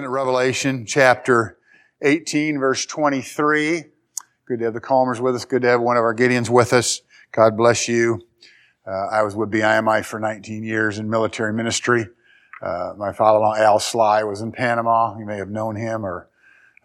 looking 0.00 0.08
at 0.08 0.14
Revelation 0.14 0.86
chapter 0.86 1.58
18, 2.00 2.58
verse 2.58 2.86
23. 2.86 3.84
Good 4.46 4.58
to 4.60 4.64
have 4.64 4.72
the 4.72 4.80
Calmers 4.80 5.20
with 5.20 5.34
us. 5.34 5.44
Good 5.44 5.60
to 5.60 5.68
have 5.68 5.82
one 5.82 5.98
of 5.98 6.04
our 6.04 6.14
Gideons 6.14 6.48
with 6.48 6.72
us. 6.72 7.02
God 7.32 7.54
bless 7.54 7.86
you. 7.86 8.22
Uh, 8.86 9.08
I 9.12 9.22
was 9.22 9.36
with 9.36 9.50
BIMI 9.50 10.02
for 10.02 10.18
19 10.18 10.64
years 10.64 10.98
in 10.98 11.10
military 11.10 11.52
ministry. 11.52 12.06
Uh, 12.62 12.94
my 12.96 13.12
father-in-law 13.12 13.56
Al 13.56 13.78
Sly 13.78 14.24
was 14.24 14.40
in 14.40 14.52
Panama. 14.52 15.18
You 15.18 15.26
may 15.26 15.36
have 15.36 15.50
known 15.50 15.76
him 15.76 16.06
or 16.06 16.30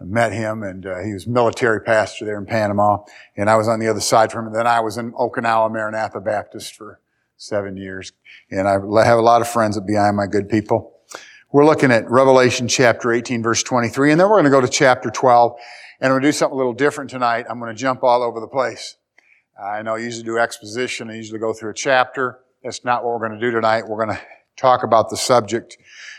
met 0.01 0.33
him, 0.33 0.61
and 0.61 0.85
uh, 0.85 0.99
he 0.99 1.13
was 1.13 1.25
military 1.25 1.79
pastor 1.79 2.25
there 2.25 2.37
in 2.37 2.45
Panama. 2.45 2.97
And 3.37 3.49
I 3.49 3.55
was 3.55 3.69
on 3.69 3.79
the 3.79 3.87
other 3.87 4.01
side 4.01 4.29
from 4.29 4.47
him. 4.47 4.51
Then 4.51 4.67
I 4.67 4.81
was 4.81 4.97
in 4.97 5.13
Okinawa 5.13 5.71
Maranatha 5.71 6.19
Baptist 6.19 6.75
for 6.75 6.99
seven 7.37 7.77
years. 7.77 8.11
And 8.51 8.67
I 8.67 8.73
have 8.73 8.83
a 8.83 9.21
lot 9.21 9.39
of 9.39 9.47
friends 9.47 9.77
at 9.77 9.85
BIMI, 9.85 10.29
good 10.29 10.49
people. 10.49 10.94
We're 11.55 11.65
looking 11.65 11.89
at 11.89 12.11
Revelation 12.11 12.67
chapter 12.67 13.13
18, 13.13 13.41
verse 13.41 13.63
23, 13.63 14.11
and 14.11 14.19
then 14.19 14.27
we're 14.27 14.35
going 14.35 14.43
to 14.43 14.49
go 14.49 14.59
to 14.59 14.67
chapter 14.67 15.09
12, 15.09 15.55
and 16.01 16.07
I'm 16.07 16.11
going 16.11 16.21
to 16.23 16.27
do 16.27 16.33
something 16.33 16.53
a 16.53 16.57
little 16.57 16.73
different 16.73 17.09
tonight. 17.09 17.45
I'm 17.49 17.61
going 17.61 17.73
to 17.73 17.81
jump 17.81 18.03
all 18.03 18.23
over 18.23 18.41
the 18.41 18.47
place. 18.49 18.97
I 19.57 19.81
know 19.81 19.95
I 19.95 19.99
usually 19.99 20.25
do 20.25 20.37
exposition. 20.37 21.09
I 21.09 21.15
usually 21.15 21.39
go 21.39 21.53
through 21.53 21.69
a 21.69 21.73
chapter. 21.73 22.39
That's 22.61 22.83
not 22.83 23.05
what 23.05 23.13
we're 23.13 23.25
going 23.25 23.39
to 23.39 23.45
do 23.49 23.51
tonight. 23.51 23.87
We're 23.87 24.03
going 24.05 24.17
to 24.17 24.21
talk 24.57 24.83
about 24.83 25.09
the 25.09 25.15
subject 25.15 25.77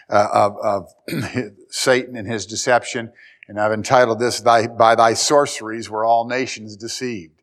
uh, 0.09 0.27
of, 0.33 0.57
of 0.63 0.95
Satan 1.69 2.17
and 2.17 2.27
his 2.27 2.47
deception, 2.47 3.13
and 3.47 3.61
I've 3.61 3.73
entitled 3.73 4.19
this, 4.19 4.41
thy, 4.41 4.69
By 4.69 4.95
Thy 4.95 5.13
Sorceries 5.13 5.91
Were 5.91 6.07
All 6.07 6.27
Nations 6.27 6.77
Deceived. 6.77 7.43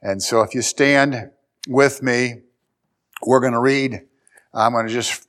And 0.00 0.22
so 0.22 0.42
if 0.42 0.54
you 0.54 0.62
stand 0.62 1.32
with 1.66 2.00
me, 2.00 2.42
we're 3.26 3.40
going 3.40 3.54
to 3.54 3.60
read, 3.60 4.02
I'm 4.54 4.70
going 4.70 4.86
to 4.86 4.92
just 4.92 5.26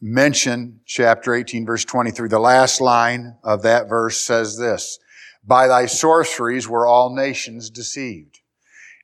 mention 0.00 0.80
chapter 0.84 1.34
18 1.34 1.66
verse 1.66 1.84
23. 1.84 2.28
The 2.28 2.38
last 2.38 2.80
line 2.80 3.36
of 3.42 3.62
that 3.62 3.88
verse 3.88 4.18
says 4.18 4.58
this, 4.58 4.98
by 5.44 5.68
thy 5.68 5.86
sorceries 5.86 6.68
were 6.68 6.86
all 6.86 7.14
nations 7.14 7.70
deceived. 7.70 8.40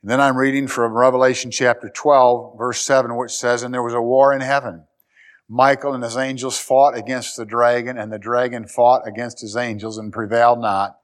And 0.02 0.10
then 0.10 0.20
I'm 0.20 0.36
reading 0.36 0.66
from 0.66 0.92
Revelation 0.92 1.50
chapter 1.50 1.88
12 1.88 2.58
verse 2.58 2.80
7 2.80 3.16
which 3.16 3.32
says, 3.32 3.62
and 3.62 3.72
there 3.72 3.82
was 3.82 3.94
a 3.94 4.02
war 4.02 4.32
in 4.32 4.40
heaven. 4.40 4.84
Michael 5.48 5.94
and 5.94 6.02
his 6.02 6.16
angels 6.16 6.58
fought 6.58 6.96
against 6.96 7.36
the 7.36 7.44
dragon 7.44 7.98
and 7.98 8.12
the 8.12 8.18
dragon 8.18 8.66
fought 8.66 9.06
against 9.06 9.40
his 9.40 9.56
angels 9.56 9.98
and 9.98 10.12
prevailed 10.12 10.60
not. 10.60 10.98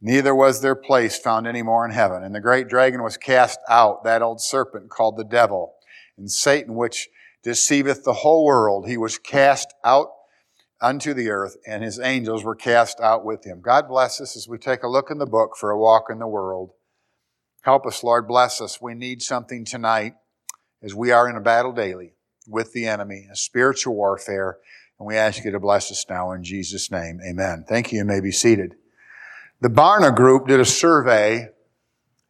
Neither 0.00 0.34
was 0.34 0.60
their 0.60 0.76
place 0.76 1.18
found 1.18 1.46
any 1.46 1.62
more 1.62 1.84
in 1.84 1.90
heaven. 1.90 2.22
And 2.22 2.34
the 2.34 2.40
great 2.40 2.68
dragon 2.68 3.02
was 3.02 3.16
cast 3.16 3.58
out, 3.68 4.04
that 4.04 4.22
old 4.22 4.40
serpent 4.40 4.90
called 4.90 5.16
the 5.16 5.24
devil 5.24 5.74
and 6.16 6.30
Satan, 6.30 6.74
which 6.74 7.08
deceiveth 7.42 8.04
the 8.04 8.12
whole 8.12 8.44
world. 8.44 8.86
He 8.86 8.96
was 8.96 9.18
cast 9.18 9.72
out 9.84 10.08
unto 10.80 11.14
the 11.14 11.30
earth, 11.30 11.56
and 11.66 11.82
his 11.82 11.98
angels 11.98 12.44
were 12.44 12.54
cast 12.54 13.00
out 13.00 13.24
with 13.24 13.44
him. 13.44 13.60
God 13.60 13.88
bless 13.88 14.20
us 14.20 14.36
as 14.36 14.48
we 14.48 14.58
take 14.58 14.82
a 14.82 14.88
look 14.88 15.10
in 15.10 15.18
the 15.18 15.26
book 15.26 15.56
for 15.56 15.70
a 15.70 15.78
walk 15.78 16.04
in 16.10 16.18
the 16.18 16.26
world. 16.26 16.70
Help 17.62 17.86
us, 17.86 18.04
Lord. 18.04 18.28
Bless 18.28 18.60
us. 18.60 18.80
We 18.80 18.94
need 18.94 19.22
something 19.22 19.64
tonight 19.64 20.14
as 20.82 20.94
we 20.94 21.10
are 21.10 21.28
in 21.28 21.36
a 21.36 21.40
battle 21.40 21.72
daily 21.72 22.12
with 22.46 22.72
the 22.72 22.86
enemy, 22.86 23.26
a 23.30 23.36
spiritual 23.36 23.94
warfare. 23.94 24.58
And 24.98 25.06
we 25.06 25.16
ask 25.16 25.44
you 25.44 25.50
to 25.50 25.60
bless 25.60 25.90
us 25.90 26.06
now 26.08 26.32
in 26.32 26.44
Jesus' 26.44 26.90
name. 26.90 27.20
Amen. 27.28 27.64
Thank 27.68 27.92
you. 27.92 27.98
You 27.98 28.04
may 28.04 28.20
be 28.20 28.32
seated. 28.32 28.74
The 29.60 29.68
Barna 29.68 30.14
Group 30.14 30.46
did 30.46 30.60
a 30.60 30.64
survey 30.64 31.48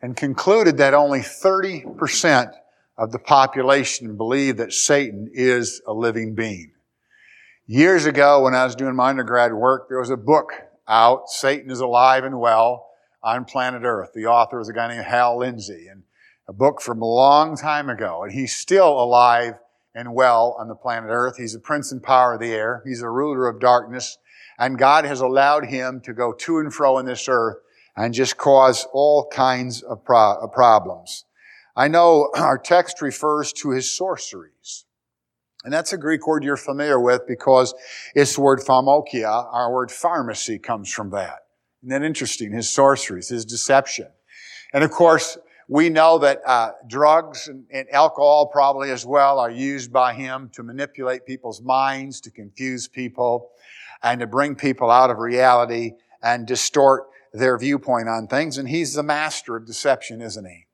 and 0.01 0.17
concluded 0.17 0.79
that 0.79 0.95
only 0.95 1.21
30% 1.21 2.53
of 2.99 3.13
the 3.13 3.19
population 3.19 4.17
believe 4.17 4.57
that 4.57 4.73
Satan 4.73 5.31
is 5.33 5.81
a 5.87 5.95
living 5.95 6.35
being. 6.35 6.73
Years 7.67 8.05
ago, 8.05 8.43
when 8.43 8.55
I 8.55 8.65
was 8.65 8.75
doing 8.75 8.97
my 8.97 9.11
undergrad 9.11 9.55
work, 9.55 9.89
there 9.89 10.01
was 10.01 10.11
a 10.11 10.17
book 10.17 10.53
out, 10.89 11.29
Satan 11.29 11.71
is 11.71 11.81
Alive 11.81 12.25
and 12.25 12.41
Well 12.41 12.87
on 13.23 13.45
Planet 13.45 13.83
Earth. 13.85 14.11
The 14.15 14.27
author 14.27 14.59
was 14.59 14.69
a 14.69 14.73
guy 14.73 14.89
named 14.89 15.05
Hal 15.05 15.39
Lindsey, 15.39 15.87
and 15.87 16.03
a 16.49 16.53
book 16.53 16.81
from 16.81 17.03
a 17.03 17.07
long 17.07 17.57
time 17.57 17.89
ago. 17.89 18.25
And 18.25 18.33
he's 18.33 18.57
still 18.57 19.01
alive 19.01 19.55
and 19.95 20.15
well 20.15 20.57
on 20.59 20.69
the 20.69 20.75
planet 20.75 21.11
Earth. 21.11 21.37
He's 21.37 21.55
a 21.55 21.61
prince 21.61 21.93
and 21.93 22.03
power 22.03 22.35
of 22.35 22.41
the 22.41 22.53
air. 22.53 22.83
He's 22.87 23.03
a 23.03 23.11
ruler 23.11 23.49
of 23.49 23.61
darkness. 23.61 24.19
And 24.59 24.79
God 24.79 25.05
has 25.05 25.21
allowed 25.21 25.67
him 25.67 26.01
to 26.05 26.13
go 26.13 26.33
to 26.33 26.59
and 26.59 26.73
fro 26.73 26.99
in 26.99 27.07
this 27.07 27.29
earth 27.29 27.59
and 27.97 28.15
just 28.15 28.37
cause 28.37 28.87
all 28.93 29.29
kinds 29.29 29.83
of, 29.83 30.05
pro- 30.05 30.41
of 30.41 30.53
problems. 30.53 31.25
I 31.79 31.87
know 31.87 32.31
our 32.35 32.59
text 32.59 33.01
refers 33.01 33.53
to 33.55 33.71
his 33.71 33.97
sorceries. 33.97 34.85
And 35.65 35.73
that's 35.73 35.93
a 35.93 35.99
Greek 35.99 36.27
word 36.27 36.45
you're 36.45 36.57
familiar 36.57 37.01
with 37.01 37.27
because 37.27 37.75
it's 38.15 38.35
the 38.35 38.41
word 38.41 38.61
pharmakia. 38.61 39.53
Our 39.53 39.73
word 39.73 39.91
pharmacy 39.91 40.59
comes 40.59 40.93
from 40.93 41.11
that. 41.11 41.41
Isn't 41.83 41.91
that 41.91 42.03
interesting? 42.03 42.53
His 42.53 42.71
sorceries, 42.71 43.29
his 43.29 43.45
deception. 43.45 44.09
And 44.73 44.85
of 44.85 44.91
course, 44.91 45.37
we 45.69 45.89
know 45.89 46.19
that 46.19 46.41
uh, 46.47 46.71
drugs 46.87 47.49
and, 47.49 47.67
and 47.71 47.89
alcohol 47.91 48.47
probably 48.47 48.91
as 48.91 49.05
well 49.05 49.39
are 49.39 49.51
used 49.51 49.93
by 49.93 50.15
him 50.15 50.51
to 50.55 50.63
manipulate 50.63 51.27
people's 51.27 51.61
minds, 51.61 52.21
to 52.23 52.31
confuse 52.31 52.89
people, 52.89 53.51
and 54.03 54.21
to 54.21 54.27
bring 54.27 54.55
people 54.55 54.91
out 54.91 55.11
of 55.11 55.19
reality 55.19 55.93
and 56.23 56.47
distort 56.47 57.09
their 57.33 57.59
viewpoint 57.59 58.09
on 58.09 58.27
things. 58.27 58.59
And 58.59 58.69
he's 58.69 58.95
the 58.95 59.03
master 59.03 59.57
of 59.57 59.67
deception, 59.67 60.23
isn't 60.23 60.47
he? 60.47 60.68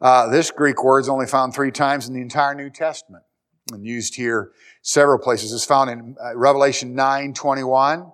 Uh, 0.00 0.28
this 0.28 0.50
Greek 0.50 0.82
word 0.84 1.00
is 1.00 1.08
only 1.08 1.26
found 1.26 1.54
three 1.54 1.70
times 1.70 2.08
in 2.08 2.14
the 2.14 2.20
entire 2.20 2.54
New 2.54 2.70
Testament 2.70 3.24
and 3.72 3.84
used 3.84 4.14
here 4.14 4.52
several 4.82 5.18
places. 5.18 5.52
It's 5.52 5.64
found 5.64 5.90
in 5.90 6.16
uh, 6.22 6.36
Revelation 6.36 6.94
9, 6.94 7.32
21. 7.32 8.12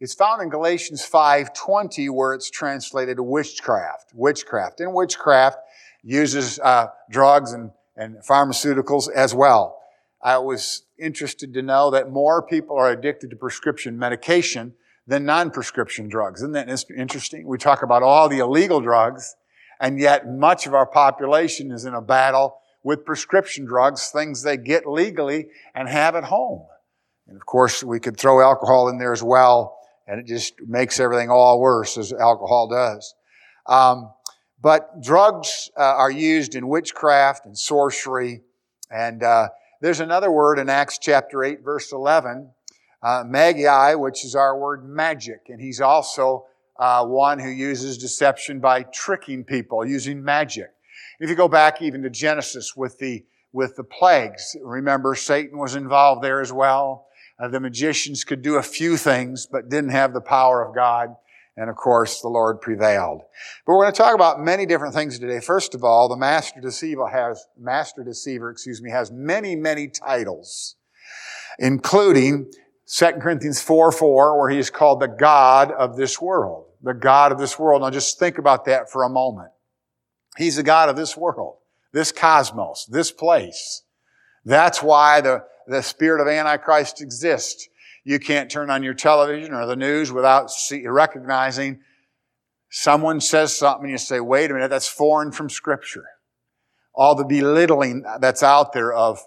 It's 0.00 0.14
found 0.14 0.42
in 0.42 0.48
Galatians 0.48 1.04
5, 1.04 1.52
20 1.52 2.08
where 2.08 2.32
it's 2.32 2.50
translated 2.50 3.20
witchcraft. 3.20 4.12
Witchcraft. 4.14 4.80
And 4.80 4.94
witchcraft 4.94 5.58
uses 6.02 6.58
uh, 6.60 6.86
drugs 7.10 7.52
and, 7.52 7.72
and 7.96 8.16
pharmaceuticals 8.18 9.10
as 9.10 9.34
well. 9.34 9.78
I 10.22 10.38
was 10.38 10.82
interested 10.98 11.52
to 11.54 11.62
know 11.62 11.90
that 11.90 12.10
more 12.10 12.42
people 12.42 12.76
are 12.76 12.90
addicted 12.90 13.30
to 13.30 13.36
prescription 13.36 13.98
medication 13.98 14.74
than 15.06 15.24
non-prescription 15.24 16.08
drugs. 16.08 16.40
Isn't 16.40 16.52
that 16.52 16.68
interesting? 16.96 17.46
We 17.46 17.58
talk 17.58 17.82
about 17.82 18.02
all 18.02 18.28
the 18.28 18.38
illegal 18.38 18.80
drugs 18.80 19.36
and 19.80 19.98
yet 19.98 20.28
much 20.28 20.66
of 20.66 20.74
our 20.74 20.86
population 20.86 21.70
is 21.70 21.84
in 21.84 21.94
a 21.94 22.00
battle 22.00 22.58
with 22.82 23.04
prescription 23.04 23.64
drugs, 23.64 24.08
things 24.08 24.42
they 24.42 24.56
get 24.56 24.86
legally 24.86 25.48
and 25.74 25.88
have 25.88 26.16
at 26.16 26.24
home. 26.24 26.66
And 27.26 27.36
of 27.36 27.44
course, 27.44 27.84
we 27.84 28.00
could 28.00 28.16
throw 28.16 28.40
alcohol 28.40 28.88
in 28.88 28.98
there 28.98 29.12
as 29.12 29.22
well, 29.22 29.78
and 30.06 30.18
it 30.18 30.26
just 30.26 30.54
makes 30.66 30.98
everything 30.98 31.30
all 31.30 31.60
worse 31.60 31.98
as 31.98 32.12
alcohol 32.12 32.68
does. 32.68 33.14
Um, 33.66 34.12
but 34.60 35.02
drugs 35.02 35.70
uh, 35.76 35.82
are 35.82 36.10
used 36.10 36.54
in 36.54 36.68
witchcraft 36.68 37.46
and 37.46 37.56
sorcery, 37.56 38.42
and 38.90 39.22
uh, 39.22 39.48
there's 39.80 40.00
another 40.00 40.30
word 40.30 40.58
in 40.58 40.68
Acts 40.68 40.98
chapter 40.98 41.44
8, 41.44 41.62
verse 41.62 41.92
11, 41.92 42.50
uh, 43.02 43.24
magi, 43.26 43.94
which 43.94 44.24
is 44.24 44.34
our 44.34 44.58
word 44.58 44.88
magic, 44.88 45.42
and 45.48 45.60
he's 45.60 45.80
also 45.80 46.46
uh, 46.78 47.04
one 47.04 47.38
who 47.38 47.48
uses 47.48 47.98
deception 47.98 48.60
by 48.60 48.84
tricking 48.84 49.44
people, 49.44 49.84
using 49.84 50.22
magic. 50.22 50.70
If 51.20 51.28
you 51.28 51.34
go 51.34 51.48
back 51.48 51.82
even 51.82 52.02
to 52.02 52.10
Genesis 52.10 52.76
with 52.76 52.98
the 52.98 53.24
with 53.50 53.76
the 53.76 53.84
plagues, 53.84 54.54
remember 54.62 55.14
Satan 55.14 55.58
was 55.58 55.74
involved 55.74 56.22
there 56.22 56.40
as 56.40 56.52
well. 56.52 57.06
Uh, 57.40 57.48
the 57.48 57.60
magicians 57.60 58.22
could 58.22 58.42
do 58.42 58.56
a 58.56 58.62
few 58.62 58.96
things, 58.96 59.46
but 59.50 59.70
didn't 59.70 59.90
have 59.90 60.12
the 60.12 60.20
power 60.20 60.62
of 60.62 60.74
God. 60.74 61.16
And 61.56 61.70
of 61.70 61.76
course, 61.76 62.20
the 62.20 62.28
Lord 62.28 62.60
prevailed. 62.60 63.22
But 63.66 63.72
we're 63.72 63.84
going 63.84 63.94
to 63.94 63.98
talk 63.98 64.14
about 64.14 64.38
many 64.38 64.66
different 64.66 64.94
things 64.94 65.18
today. 65.18 65.40
First 65.40 65.74
of 65.74 65.82
all, 65.82 66.08
the 66.08 66.16
master 66.16 66.60
deceiver 66.60 67.08
has, 67.08 67.46
master 67.58 68.04
deceiver, 68.04 68.50
excuse 68.50 68.82
me, 68.82 68.90
has 68.90 69.10
many, 69.10 69.56
many 69.56 69.88
titles, 69.88 70.76
including 71.58 72.52
2 72.86 73.06
Corinthians 73.20 73.60
4, 73.62 73.90
4, 73.92 74.38
where 74.38 74.50
he 74.50 74.58
is 74.58 74.70
called 74.70 75.00
the 75.00 75.08
God 75.08 75.72
of 75.72 75.96
this 75.96 76.20
world 76.20 76.67
the 76.82 76.94
God 76.94 77.32
of 77.32 77.38
this 77.38 77.58
world. 77.58 77.82
Now 77.82 77.90
just 77.90 78.18
think 78.18 78.38
about 78.38 78.64
that 78.66 78.90
for 78.90 79.02
a 79.02 79.08
moment. 79.08 79.50
He's 80.36 80.56
the 80.56 80.62
God 80.62 80.88
of 80.88 80.96
this 80.96 81.16
world, 81.16 81.56
this 81.92 82.12
cosmos, 82.12 82.86
this 82.86 83.10
place. 83.10 83.82
That's 84.44 84.82
why 84.82 85.20
the, 85.20 85.44
the 85.66 85.82
spirit 85.82 86.20
of 86.20 86.28
Antichrist 86.28 87.00
exists. 87.00 87.68
You 88.04 88.18
can't 88.18 88.50
turn 88.50 88.70
on 88.70 88.82
your 88.82 88.94
television 88.94 89.52
or 89.52 89.66
the 89.66 89.76
news 89.76 90.12
without 90.12 90.50
see, 90.50 90.86
recognizing 90.86 91.80
someone 92.70 93.20
says 93.20 93.56
something 93.56 93.84
and 93.84 93.92
you 93.92 93.98
say, 93.98 94.20
wait 94.20 94.50
a 94.50 94.54
minute, 94.54 94.70
that's 94.70 94.88
foreign 94.88 95.32
from 95.32 95.50
scripture. 95.50 96.04
All 96.94 97.14
the 97.14 97.24
belittling 97.24 98.04
that's 98.20 98.42
out 98.42 98.72
there 98.72 98.92
of, 98.92 99.20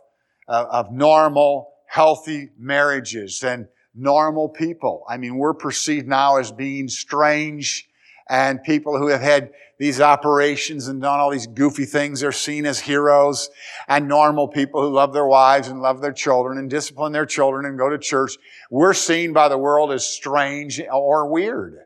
of 0.48 0.92
normal, 0.92 1.69
healthy 1.88 2.50
marriages 2.57 3.44
and 3.44 3.68
normal 3.94 4.50
people. 4.50 5.04
I 5.10 5.18
mean, 5.18 5.38
we're 5.38 5.54
perceived 5.54 6.08
now 6.08 6.38
as 6.38 6.52
being 6.52 6.88
strange 6.88 7.88
and 8.30 8.64
people 8.64 8.98
who 8.98 9.08
have 9.08 9.22
had 9.22 9.52
these 9.78 10.00
operations 10.00 10.88
and 10.88 11.02
done 11.02 11.20
all 11.20 11.32
these 11.32 11.48
goofy 11.48 11.86
things 11.86 12.24
are 12.24 12.32
seen 12.32 12.66
as 12.66 12.80
heroes 12.80 13.50
and 13.88 14.08
normal 14.08 14.48
people 14.48 14.82
who 14.82 14.94
love 14.94 15.12
their 15.12 15.26
wives 15.26 15.68
and 15.68 15.82
love 15.82 16.02
their 16.02 16.14
children 16.14 16.58
and 16.58 16.70
discipline 16.70 17.12
their 17.12 17.26
children 17.26 17.66
and 17.66 17.78
go 17.80 17.90
to 17.90 17.98
church. 17.98 18.38
We're 18.70 18.94
seen 18.94 19.34
by 19.34 19.50
the 19.50 19.58
world 19.58 19.92
as 19.92 20.06
strange 20.06 20.80
or 20.80 21.28
weird. 21.28 21.80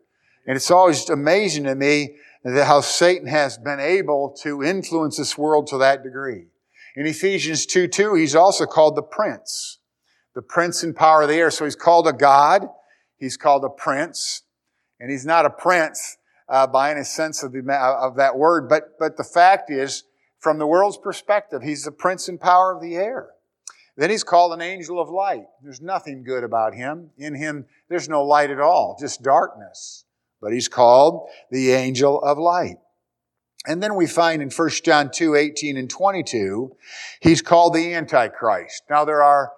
And 0.45 0.55
it's 0.55 0.69
always 0.69 1.09
amazing 1.09 1.63
to 1.63 1.73
me 1.73 2.17
how 2.45 2.81
Satan 2.81 3.27
has 3.27 3.57
been 3.57 3.79
able 3.79 4.35
to 4.43 4.61
influence 4.61 5.17
this 5.17 5.37
world 5.37 5.67
to 5.67 5.79
that 5.79 6.03
degree. 6.03 6.47
In 6.95 7.07
Ephesians 7.07 7.65
2, 7.65 7.87
2, 7.87 8.13
he's 8.13 8.35
also 8.35 8.65
called 8.65 8.95
the 8.95 9.01
prince. 9.01 9.79
The 10.35 10.41
prince 10.41 10.83
in 10.83 10.93
power 10.93 11.23
of 11.23 11.29
the 11.29 11.35
air. 11.35 11.49
So 11.49 11.65
he's 11.65 11.75
called 11.75 12.07
a 12.07 12.13
God. 12.13 12.67
He's 13.17 13.37
called 13.37 13.63
a 13.63 13.69
prince. 13.69 14.43
And 14.99 15.09
he's 15.09 15.25
not 15.25 15.45
a 15.45 15.49
prince 15.49 16.17
uh, 16.47 16.67
by 16.67 16.91
any 16.91 17.03
sense 17.03 17.41
of, 17.43 17.53
the, 17.53 17.59
of 17.73 18.17
that 18.17 18.37
word. 18.37 18.69
But, 18.69 18.99
but 18.99 19.17
the 19.17 19.23
fact 19.23 19.71
is, 19.71 20.03
from 20.39 20.59
the 20.59 20.67
world's 20.67 20.97
perspective, 20.97 21.63
he's 21.63 21.83
the 21.83 21.91
prince 21.91 22.27
and 22.27 22.39
power 22.39 22.75
of 22.75 22.81
the 22.81 22.95
air. 22.95 23.29
Then 23.97 24.09
he's 24.09 24.23
called 24.23 24.53
an 24.53 24.61
angel 24.61 24.99
of 24.99 25.09
light. 25.09 25.45
There's 25.63 25.81
nothing 25.81 26.23
good 26.23 26.43
about 26.43 26.75
him. 26.75 27.11
In 27.17 27.33
him, 27.33 27.65
there's 27.89 28.09
no 28.09 28.23
light 28.23 28.51
at 28.51 28.59
all, 28.59 28.97
just 28.99 29.23
darkness 29.23 30.05
but 30.45 30.53
he's 30.53 30.67
called 30.67 31.27
the 31.49 31.71
angel 31.71 32.21
of 32.21 32.37
light. 32.37 32.77
And 33.65 33.81
then 33.81 33.95
we 33.95 34.05
find 34.05 34.43
in 34.43 34.51
1 34.51 34.69
John 34.83 35.09
2, 35.11 35.33
18 35.33 35.75
and 35.75 35.89
22, 35.89 36.75
he's 37.19 37.41
called 37.41 37.73
the 37.73 37.95
Antichrist. 37.95 38.83
Now 38.87 39.05
there 39.05 39.23
are, 39.23 39.53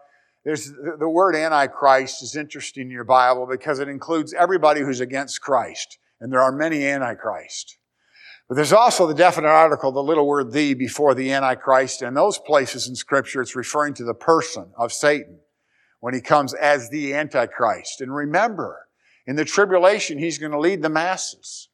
there's, 0.47 0.71
the 0.71 1.09
word 1.09 1.35
Antichrist 1.35 2.23
is 2.23 2.37
interesting 2.37 2.83
in 2.83 2.89
your 2.89 3.03
Bible 3.03 3.45
because 3.51 3.79
it 3.79 3.89
includes 3.89 4.33
everybody 4.33 4.79
who's 4.79 5.01
against 5.01 5.41
Christ. 5.41 5.97
And 6.21 6.31
there 6.31 6.39
are 6.39 6.53
many 6.53 6.85
Antichrist. 6.85 7.77
But 8.47 8.55
there's 8.55 8.71
also 8.71 9.07
the 9.07 9.13
definite 9.13 9.49
article, 9.49 9.91
the 9.91 10.01
little 10.01 10.25
word 10.25 10.53
the 10.53 10.73
before 10.73 11.13
the 11.13 11.33
Antichrist. 11.33 12.01
And 12.01 12.15
those 12.15 12.37
places 12.37 12.87
in 12.87 12.95
scripture, 12.95 13.41
it's 13.41 13.57
referring 13.57 13.93
to 13.95 14.05
the 14.05 14.13
person 14.13 14.71
of 14.77 14.93
Satan 14.93 15.39
when 15.99 16.13
he 16.13 16.21
comes 16.21 16.53
as 16.53 16.89
the 16.89 17.13
Antichrist. 17.13 17.99
And 17.99 18.15
remember, 18.15 18.87
in 19.25 19.35
the 19.35 19.43
tribulation, 19.43 20.17
he's 20.17 20.37
going 20.37 20.53
to 20.53 20.59
lead 20.61 20.81
the 20.81 20.87
masses. 20.87 21.67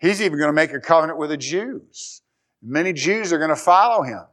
He's 0.00 0.20
even 0.20 0.36
going 0.36 0.48
to 0.48 0.52
make 0.52 0.72
a 0.72 0.80
covenant 0.80 1.20
with 1.20 1.30
the 1.30 1.36
Jews. 1.36 2.22
Many 2.60 2.92
Jews 2.92 3.32
are 3.32 3.38
going 3.38 3.50
to 3.50 3.56
follow 3.56 4.02
him. 4.02 4.24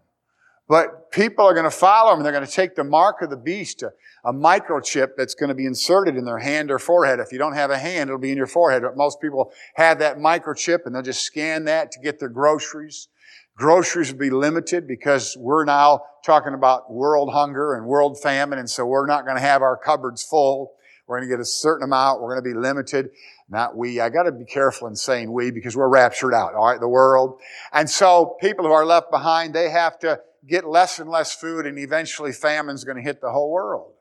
But 0.71 1.11
people 1.11 1.45
are 1.45 1.53
going 1.53 1.65
to 1.65 1.69
follow 1.69 2.15
him. 2.15 2.23
They're 2.23 2.31
going 2.31 2.45
to 2.45 2.49
take 2.51 2.75
the 2.75 2.85
mark 2.85 3.21
of 3.21 3.29
the 3.29 3.35
beast, 3.35 3.83
a, 3.83 3.91
a, 4.23 4.31
microchip 4.31 5.17
that's 5.17 5.35
going 5.35 5.49
to 5.49 5.53
be 5.53 5.65
inserted 5.65 6.15
in 6.15 6.23
their 6.23 6.37
hand 6.37 6.71
or 6.71 6.79
forehead. 6.79 7.19
If 7.19 7.33
you 7.33 7.37
don't 7.37 7.55
have 7.55 7.71
a 7.71 7.77
hand, 7.77 8.09
it'll 8.09 8.21
be 8.21 8.31
in 8.31 8.37
your 8.37 8.47
forehead. 8.47 8.81
But 8.81 8.95
most 8.95 9.19
people 9.19 9.51
have 9.73 9.99
that 9.99 10.15
microchip 10.15 10.85
and 10.85 10.95
they'll 10.95 11.01
just 11.01 11.23
scan 11.23 11.65
that 11.65 11.91
to 11.91 11.99
get 11.99 12.19
their 12.21 12.29
groceries. 12.29 13.09
Groceries 13.57 14.13
will 14.13 14.19
be 14.19 14.29
limited 14.29 14.87
because 14.87 15.35
we're 15.37 15.65
now 15.65 16.03
talking 16.25 16.53
about 16.53 16.89
world 16.89 17.33
hunger 17.33 17.73
and 17.73 17.85
world 17.85 18.17
famine. 18.21 18.57
And 18.57 18.69
so 18.69 18.85
we're 18.85 19.07
not 19.07 19.25
going 19.25 19.35
to 19.35 19.43
have 19.43 19.61
our 19.61 19.75
cupboards 19.75 20.23
full. 20.23 20.71
We're 21.05 21.17
going 21.17 21.29
to 21.29 21.35
get 21.35 21.41
a 21.41 21.45
certain 21.45 21.83
amount. 21.83 22.21
We're 22.21 22.39
going 22.39 22.45
to 22.45 22.49
be 22.49 22.57
limited. 22.57 23.09
Not 23.49 23.75
we. 23.75 23.99
I 23.99 24.07
got 24.07 24.23
to 24.23 24.31
be 24.31 24.45
careful 24.45 24.87
in 24.87 24.95
saying 24.95 25.33
we 25.33 25.51
because 25.51 25.75
we're 25.75 25.89
raptured 25.89 26.33
out. 26.33 26.53
All 26.53 26.65
right. 26.65 26.79
The 26.79 26.87
world. 26.87 27.41
And 27.73 27.89
so 27.89 28.37
people 28.39 28.63
who 28.63 28.71
are 28.71 28.85
left 28.85 29.11
behind, 29.11 29.53
they 29.53 29.69
have 29.69 29.99
to 29.99 30.21
get 30.47 30.65
less 30.65 30.99
and 30.99 31.09
less 31.09 31.35
food 31.35 31.65
and 31.65 31.77
eventually 31.77 32.31
famine's 32.31 32.83
going 32.83 32.97
to 32.97 33.03
hit 33.03 33.21
the 33.21 33.31
whole 33.31 33.51
world. 33.51 33.93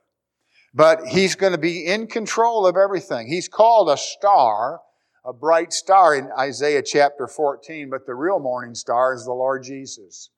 But 0.73 1.07
he's 1.07 1.35
going 1.35 1.51
to 1.51 1.59
be 1.59 1.85
in 1.85 2.07
control 2.07 2.65
of 2.65 2.77
everything. 2.77 3.27
He's 3.27 3.47
called 3.47 3.89
a 3.89 3.97
star, 3.97 4.79
a 5.25 5.33
bright 5.33 5.73
star 5.73 6.15
in 6.15 6.29
Isaiah 6.37 6.81
chapter 6.81 7.27
14, 7.27 7.89
but 7.89 8.05
the 8.05 8.15
real 8.15 8.39
morning 8.39 8.73
star 8.73 9.13
is 9.13 9.25
the 9.25 9.33
Lord 9.33 9.63
Jesus. 9.63 10.29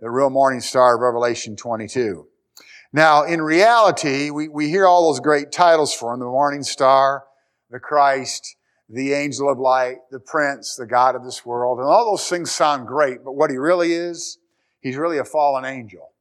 The 0.00 0.10
real 0.10 0.30
morning 0.30 0.60
star 0.60 0.96
of 0.96 1.00
Revelation 1.00 1.56
22. 1.56 2.26
Now, 2.92 3.24
in 3.24 3.40
reality, 3.42 4.30
we, 4.30 4.48
we 4.48 4.68
hear 4.68 4.86
all 4.86 5.10
those 5.10 5.20
great 5.20 5.52
titles 5.52 5.94
for 5.94 6.12
him, 6.12 6.20
the 6.20 6.26
morning 6.26 6.62
star, 6.62 7.24
the 7.70 7.78
Christ, 7.78 8.56
the 8.88 9.12
angel 9.12 9.50
of 9.50 9.58
light, 9.58 9.96
the 10.10 10.20
prince, 10.20 10.76
the 10.76 10.86
God 10.86 11.14
of 11.14 11.24
this 11.24 11.44
world, 11.44 11.78
and 11.78 11.86
all 11.86 12.10
those 12.10 12.28
things 12.28 12.50
sound 12.50 12.86
great, 12.86 13.24
but 13.24 13.32
what 13.32 13.50
he 13.50 13.56
really 13.56 13.92
is, 13.92 14.38
he's 14.86 14.96
really 14.96 15.18
a 15.18 15.24
fallen 15.24 15.64
angel. 15.64 16.12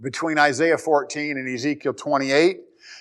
Between 0.00 0.38
Isaiah 0.38 0.76
14 0.76 1.38
and 1.38 1.48
Ezekiel 1.48 1.94
28, 1.94 2.58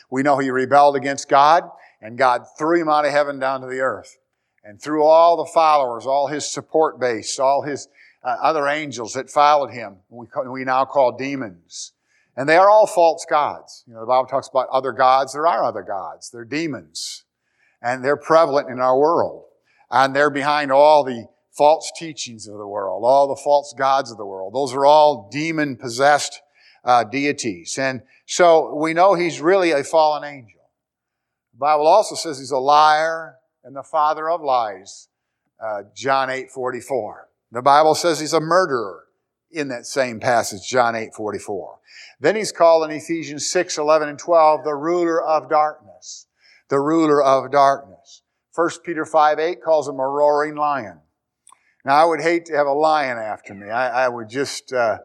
we 0.10 0.24
know 0.24 0.38
he 0.38 0.50
rebelled 0.50 0.96
against 0.96 1.28
God, 1.28 1.64
and 2.02 2.18
God 2.18 2.44
threw 2.58 2.80
him 2.80 2.88
out 2.88 3.06
of 3.06 3.12
heaven 3.12 3.38
down 3.38 3.62
to 3.62 3.68
the 3.68 3.80
earth. 3.80 4.18
And 4.64 4.82
through 4.82 5.04
all 5.04 5.36
the 5.36 5.52
followers, 5.52 6.06
all 6.06 6.28
his 6.28 6.50
support 6.50 7.00
base, 7.02 7.38
all 7.38 7.64
his 7.64 7.90
uh, 8.24 8.38
other 8.42 8.68
angels 8.68 9.14
that 9.14 9.30
followed 9.30 9.72
him, 9.72 9.98
we, 10.10 10.28
we 10.50 10.64
now 10.64 10.86
call 10.86 11.18
demons, 11.18 11.92
and 12.38 12.48
they 12.48 12.56
are 12.56 12.70
all 12.70 12.88
false 12.88 13.26
gods. 13.30 13.84
You 13.88 13.94
know, 13.94 14.00
the 14.00 14.06
Bible 14.06 14.28
talks 14.28 14.48
about 14.48 14.70
other 14.70 14.94
gods. 14.94 15.34
There 15.34 15.48
are 15.48 15.64
other 15.66 15.84
gods. 15.84 16.30
They're 16.30 16.46
demons. 16.46 17.26
And 17.82 18.06
they're 18.06 18.16
prevalent 18.16 18.70
in 18.70 18.80
our 18.80 18.98
world. 18.98 19.44
And 19.90 20.16
they're 20.16 20.30
behind 20.30 20.72
all 20.72 21.04
the 21.04 21.28
false 21.62 21.92
teachings 21.96 22.48
of 22.48 22.58
the 22.58 22.66
world, 22.66 23.04
all 23.06 23.28
the 23.28 23.40
false 23.40 23.72
gods 23.78 24.10
of 24.10 24.18
the 24.18 24.26
world. 24.26 24.52
Those 24.52 24.74
are 24.74 24.84
all 24.84 25.30
demon 25.32 25.76
possessed 25.76 26.42
uh, 26.84 27.04
deities. 27.04 27.78
And 27.78 28.02
so 28.26 28.74
we 28.74 28.96
know 28.96 29.14
he's 29.14 29.40
really 29.40 29.70
a 29.70 29.84
fallen 29.84 30.24
angel. 30.24 30.60
The 31.54 31.60
Bible 31.60 31.86
also 31.86 32.16
says 32.16 32.40
he's 32.40 32.50
a 32.50 32.58
liar 32.58 33.36
and 33.64 33.76
the 33.76 33.84
father 33.84 34.28
of 34.28 34.42
lies. 34.42 35.10
Uh, 35.64 35.84
John 35.96 36.32
8 36.32 36.50
44. 36.50 37.30
The 37.52 37.62
Bible 37.62 37.94
says 37.94 38.20
he's 38.20 38.34
a 38.34 38.42
murderer 38.42 39.04
in 39.52 39.68
that 39.68 39.86
same 39.86 40.20
passage, 40.20 40.68
John 40.68 40.96
8 40.96 41.14
44. 41.14 41.78
Then 42.20 42.36
he's 42.36 42.52
called 42.52 42.90
in 42.90 42.98
Ephesians 42.98 43.52
6, 43.52 43.78
11, 43.78 44.10
and 44.10 44.18
12, 44.18 44.64
the 44.64 44.74
ruler 44.74 45.22
of 45.22 45.48
darkness. 45.48 46.26
The 46.70 46.80
ruler 46.80 47.22
of 47.22 47.52
darkness. 47.52 48.24
1 48.56 48.70
Peter 48.84 49.06
5, 49.06 49.38
8 49.38 49.64
calls 49.64 49.88
him 49.88 50.00
a 50.00 50.08
roaring 50.08 50.56
lion. 50.56 51.02
Now, 51.86 51.96
I 51.96 52.06
would 52.06 52.22
hate 52.22 52.46
to 52.46 52.56
have 52.56 52.68
a 52.68 52.74
lion 52.74 53.18
after 53.18 53.54
me. 53.54 53.70
I, 53.70 54.06
I 54.06 54.10
would 54.10 54.30
just, 54.30 54.72
uh, 54.72 54.98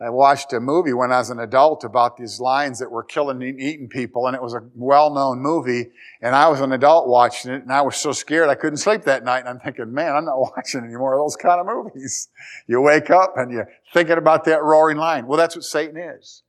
I 0.00 0.10
watched 0.10 0.52
a 0.52 0.60
movie 0.60 0.92
when 0.92 1.10
I 1.10 1.18
was 1.18 1.30
an 1.30 1.38
adult 1.38 1.84
about 1.84 2.16
these 2.16 2.38
lions 2.40 2.80
that 2.80 2.90
were 2.90 3.04
killing 3.04 3.42
and 3.42 3.60
eating 3.60 3.88
people, 3.88 4.26
and 4.26 4.36
it 4.36 4.42
was 4.42 4.52
a 4.52 4.60
well-known 4.74 5.40
movie. 5.40 5.90
And 6.20 6.34
I 6.34 6.48
was 6.48 6.60
an 6.60 6.72
adult 6.72 7.08
watching 7.08 7.52
it, 7.52 7.62
and 7.62 7.72
I 7.72 7.80
was 7.80 7.96
so 7.96 8.12
scared 8.12 8.48
I 8.48 8.56
couldn't 8.56 8.76
sleep 8.78 9.04
that 9.04 9.24
night. 9.24 9.40
And 9.40 9.48
I'm 9.48 9.60
thinking, 9.60 9.92
man, 9.94 10.14
I'm 10.14 10.24
not 10.26 10.38
watching 10.56 10.84
any 10.84 10.96
more 10.96 11.14
of 11.14 11.24
those 11.24 11.36
kind 11.36 11.60
of 11.60 11.66
movies. 11.66 12.28
You 12.66 12.82
wake 12.82 13.08
up 13.08 13.34
and 13.36 13.50
you're 13.50 13.70
thinking 13.94 14.18
about 14.18 14.44
that 14.44 14.62
roaring 14.62 14.98
lion. 14.98 15.26
Well, 15.26 15.38
that's 15.38 15.56
what 15.56 15.64
Satan 15.64 15.96
is. 15.96 16.42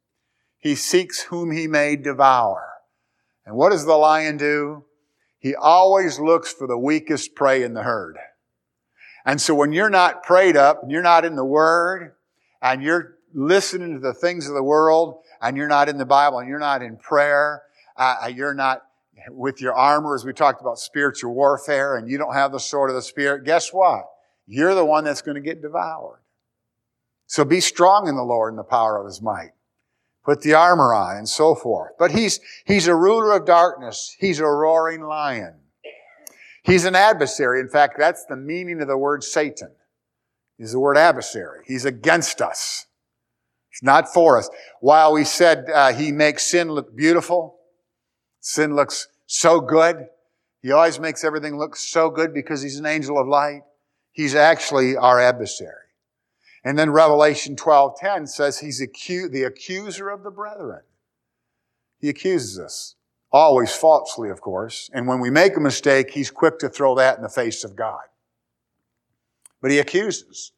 He 0.60 0.76
seeks 0.76 1.22
whom 1.22 1.52
he 1.52 1.68
may 1.68 1.96
devour. 1.96 2.68
And 3.46 3.56
what 3.56 3.72
does 3.72 3.86
the 3.86 3.96
lion 3.96 4.36
do? 4.36 4.84
He 5.40 5.56
always 5.56 6.20
looks 6.20 6.52
for 6.52 6.68
the 6.68 6.78
weakest 6.78 7.36
prey 7.36 7.64
in 7.64 7.74
the 7.74 7.84
herd. 7.84 8.18
And 9.28 9.42
so 9.42 9.54
when 9.54 9.74
you're 9.74 9.90
not 9.90 10.24
prayed 10.24 10.56
up 10.56 10.82
and 10.82 10.92
you're 10.92 11.04
not 11.04 11.26
in 11.26 11.36
the 11.36 11.46
Word 11.46 12.14
and 12.62 12.82
you're 12.82 13.18
listening 13.34 13.94
to 13.94 14.00
the 14.00 14.14
things 14.14 14.48
of 14.48 14.56
the 14.56 14.64
world 14.64 15.20
and 15.42 15.58
you're 15.58 15.68
not 15.68 15.90
in 15.90 15.98
the 15.98 16.06
Bible 16.06 16.40
and 16.40 16.48
you're 16.48 16.58
not 16.58 16.82
in 16.82 16.96
prayer, 16.96 17.64
uh, 17.98 18.32
you're 18.34 18.54
not 18.54 18.84
with 19.30 19.60
your 19.60 19.74
armor 19.74 20.16
as 20.16 20.24
we 20.24 20.32
talked 20.32 20.62
about 20.62 20.80
spiritual 20.80 21.34
warfare 21.34 21.98
and 21.98 22.10
you 22.10 22.18
don't 22.18 22.34
have 22.34 22.54
the 22.54 22.60
sword 22.60 22.90
of 22.90 22.96
the 22.96 23.02
Spirit, 23.02 23.44
guess 23.44 23.74
what? 23.74 24.06
You're 24.48 24.74
the 24.74 24.86
one 24.86 25.04
that's 25.04 25.22
going 25.22 25.36
to 25.36 25.42
get 25.42 25.62
devoured. 25.62 26.22
So 27.26 27.44
be 27.44 27.60
strong 27.60 28.08
in 28.08 28.16
the 28.16 28.24
Lord 28.24 28.54
and 28.54 28.58
the 28.58 28.64
power 28.64 28.98
of 28.98 29.06
His 29.06 29.22
might 29.22 29.52
put 30.28 30.42
the 30.42 30.54
armor 30.54 30.94
on 30.94 31.16
and 31.16 31.28
so 31.28 31.56
forth. 31.56 31.94
But 31.98 32.12
he's, 32.12 32.42
he's 32.66 32.88
a 32.88 32.94
ruler 32.94 33.32
of 33.32 33.46
darkness. 33.46 34.14
He's 34.20 34.40
a 34.40 34.46
roaring 34.46 35.02
lion. 35.02 35.56
He's 36.68 36.84
an 36.84 36.96
adversary. 36.96 37.62
In 37.62 37.70
fact, 37.70 37.96
that's 37.98 38.26
the 38.26 38.36
meaning 38.36 38.82
of 38.82 38.90
the 38.90 38.98
word 38.98 39.24
Satan. 39.24 39.72
Is 40.60 40.74
the 40.74 40.80
word 40.80 40.98
adversary. 40.98 41.64
He's 41.66 41.86
against 41.86 42.42
us. 42.42 42.88
He's 43.70 43.84
not 43.84 44.14
for 44.14 44.38
us. 44.38 44.50
While 44.82 45.14
we 45.14 45.24
said 45.24 45.70
uh, 45.74 45.94
he 45.94 46.12
makes 46.12 46.46
sin 46.46 46.70
look 46.70 46.96
beautiful, 46.96 47.56
sin 48.42 48.76
looks 48.76 49.08
so 49.28 49.62
good. 49.62 50.08
He 50.62 50.72
always 50.72 51.00
makes 51.00 51.24
everything 51.24 51.58
look 51.58 51.76
so 51.78 52.10
good 52.10 52.34
because 52.34 52.64
he's 52.64 52.80
an 52.80 52.86
angel 52.86 53.18
of 53.18 53.28
light. 53.28 53.62
He's 54.12 54.36
actually 54.36 54.98
our 54.98 55.22
adversary. 55.22 55.74
And 56.66 56.78
then 56.78 56.90
Revelation 56.90 57.56
12:10 57.56 58.28
says 58.28 58.60
he's 58.60 58.82
acu- 58.82 59.32
the 59.32 59.44
accuser 59.44 60.10
of 60.10 60.24
the 60.24 60.32
brethren. 60.32 60.82
He 62.00 62.10
accuses 62.10 62.60
us. 62.60 62.96
Always 63.32 63.74
falsely, 63.74 64.30
of 64.30 64.42
course. 64.42 64.90
And 64.94 65.08
when 65.08 65.20
we 65.20 65.30
make 65.30 65.58
a 65.58 65.60
mistake, 65.60 66.12
he's 66.12 66.32
quick 66.32 66.60
to 66.60 66.70
throw 66.70 66.96
that 66.96 67.18
in 67.18 67.24
the 67.24 67.30
face 67.30 67.64
of 67.64 67.76
God. 67.76 68.02
But 69.62 69.72
he 69.72 69.80
accuses. 69.80 70.54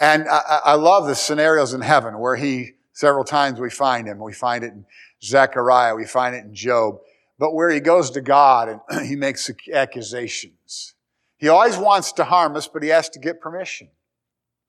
And 0.00 0.28
I, 0.28 0.60
I 0.64 0.74
love 0.74 1.06
the 1.06 1.14
scenarios 1.14 1.74
in 1.74 1.80
heaven 1.80 2.18
where 2.18 2.34
he, 2.34 2.72
several 2.92 3.24
times 3.24 3.60
we 3.60 3.70
find 3.70 4.08
him. 4.08 4.18
We 4.18 4.32
find 4.32 4.64
it 4.64 4.72
in 4.72 4.84
Zechariah. 5.22 5.94
We 5.94 6.06
find 6.06 6.34
it 6.34 6.44
in 6.44 6.54
Job. 6.54 6.98
But 7.38 7.54
where 7.54 7.70
he 7.70 7.80
goes 7.80 8.10
to 8.12 8.20
God 8.20 8.68
and 8.68 9.06
he 9.08 9.14
makes 9.14 9.48
accusations. 9.72 10.94
He 11.36 11.48
always 11.48 11.76
wants 11.76 12.12
to 12.12 12.24
harm 12.24 12.56
us, 12.56 12.68
but 12.68 12.82
he 12.82 12.88
has 12.88 13.08
to 13.10 13.18
get 13.18 13.40
permission 13.40 13.88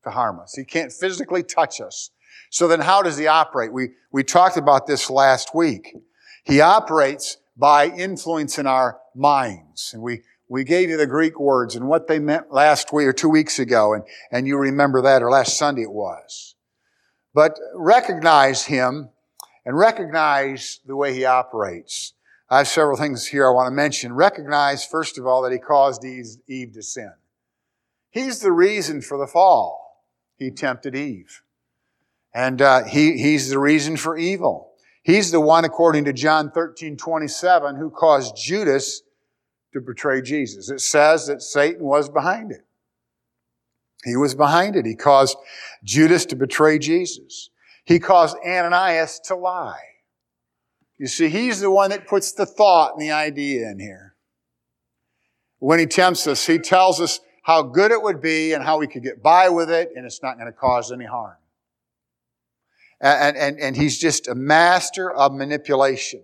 to 0.03 0.11
harm 0.11 0.39
us. 0.39 0.53
He 0.55 0.65
can't 0.65 0.91
physically 0.91 1.43
touch 1.43 1.81
us. 1.81 2.11
So 2.49 2.67
then 2.67 2.81
how 2.81 3.01
does 3.01 3.17
he 3.17 3.25
operate? 3.25 3.73
We, 3.73 3.91
we 4.11 4.23
talked 4.23 4.57
about 4.57 4.85
this 4.85 5.09
last 5.09 5.55
week. 5.55 5.95
He 6.43 6.61
operates 6.61 7.37
by 7.55 7.87
influencing 7.87 8.67
our 8.67 8.99
minds. 9.15 9.91
And 9.93 10.01
we, 10.01 10.21
we 10.49 10.63
gave 10.63 10.89
you 10.89 10.97
the 10.97 11.07
Greek 11.07 11.39
words 11.39 11.75
and 11.75 11.87
what 11.87 12.07
they 12.07 12.19
meant 12.19 12.51
last 12.51 12.91
week 12.91 13.07
or 13.07 13.13
two 13.13 13.29
weeks 13.29 13.59
ago, 13.59 13.93
and, 13.93 14.03
and 14.31 14.47
you 14.47 14.57
remember 14.57 15.01
that, 15.01 15.23
or 15.23 15.31
last 15.31 15.57
Sunday 15.57 15.83
it 15.83 15.91
was. 15.91 16.55
But 17.33 17.57
recognize 17.73 18.65
him 18.65 19.09
and 19.65 19.77
recognize 19.77 20.79
the 20.85 20.95
way 20.95 21.13
he 21.13 21.25
operates. 21.25 22.13
I 22.49 22.59
have 22.59 22.67
several 22.67 22.97
things 22.97 23.27
here 23.27 23.47
I 23.47 23.51
want 23.51 23.67
to 23.67 23.71
mention. 23.71 24.13
Recognize, 24.13 24.85
first 24.85 25.17
of 25.17 25.25
all, 25.25 25.41
that 25.43 25.51
he 25.51 25.57
caused 25.57 26.05
Eve 26.05 26.73
to 26.73 26.83
sin. 26.83 27.13
He's 28.11 28.41
the 28.41 28.51
reason 28.51 29.01
for 29.01 29.17
the 29.17 29.25
fall. 29.25 30.03
He 30.37 30.51
tempted 30.51 30.93
Eve. 30.93 31.41
And 32.31 32.61
uh, 32.61 32.83
he, 32.83 33.17
he's 33.17 33.49
the 33.49 33.57
reason 33.57 33.97
for 33.97 34.17
evil. 34.17 34.72
He's 35.03 35.31
the 35.31 35.41
one, 35.41 35.65
according 35.65 36.05
to 36.05 36.13
John 36.13 36.49
13, 36.49 36.95
27, 36.95 37.75
who 37.75 37.89
caused 37.89 38.37
Judas 38.37 39.01
to 39.73 39.81
betray 39.81 40.21
Jesus. 40.21 40.69
It 40.69 40.79
says 40.79 41.27
that 41.27 41.41
Satan 41.41 41.83
was 41.83 42.09
behind 42.09 42.51
it. 42.51 42.65
He 44.05 44.15
was 44.15 44.33
behind 44.33 44.75
it. 44.75 44.85
He 44.85 44.95
caused 44.95 45.37
Judas 45.83 46.25
to 46.27 46.35
betray 46.35 46.79
Jesus. 46.79 47.49
He 47.83 47.99
caused 47.99 48.37
Ananias 48.45 49.19
to 49.25 49.35
lie. 49.35 49.81
You 50.97 51.07
see, 51.07 51.27
he's 51.27 51.59
the 51.59 51.71
one 51.71 51.89
that 51.89 52.07
puts 52.07 52.31
the 52.31 52.45
thought 52.45 52.93
and 52.93 53.01
the 53.01 53.11
idea 53.11 53.69
in 53.69 53.79
here. 53.79 54.15
When 55.59 55.79
he 55.79 55.85
tempts 55.85 56.27
us, 56.27 56.45
he 56.45 56.59
tells 56.59 57.01
us 57.01 57.19
how 57.41 57.61
good 57.61 57.91
it 57.91 58.01
would 58.01 58.21
be 58.21 58.53
and 58.53 58.63
how 58.63 58.77
we 58.77 58.87
could 58.87 59.03
get 59.03 59.21
by 59.21 59.49
with 59.49 59.69
it, 59.69 59.91
and 59.95 60.05
it's 60.05 60.21
not 60.21 60.37
going 60.37 60.47
to 60.47 60.57
cause 60.57 60.91
any 60.91 61.05
harm. 61.05 61.35
And, 63.01 63.35
and, 63.35 63.59
and 63.59 63.75
he's 63.75 63.99
just 63.99 64.27
a 64.27 64.35
master 64.35 65.11
of 65.11 65.33
manipulation. 65.33 66.23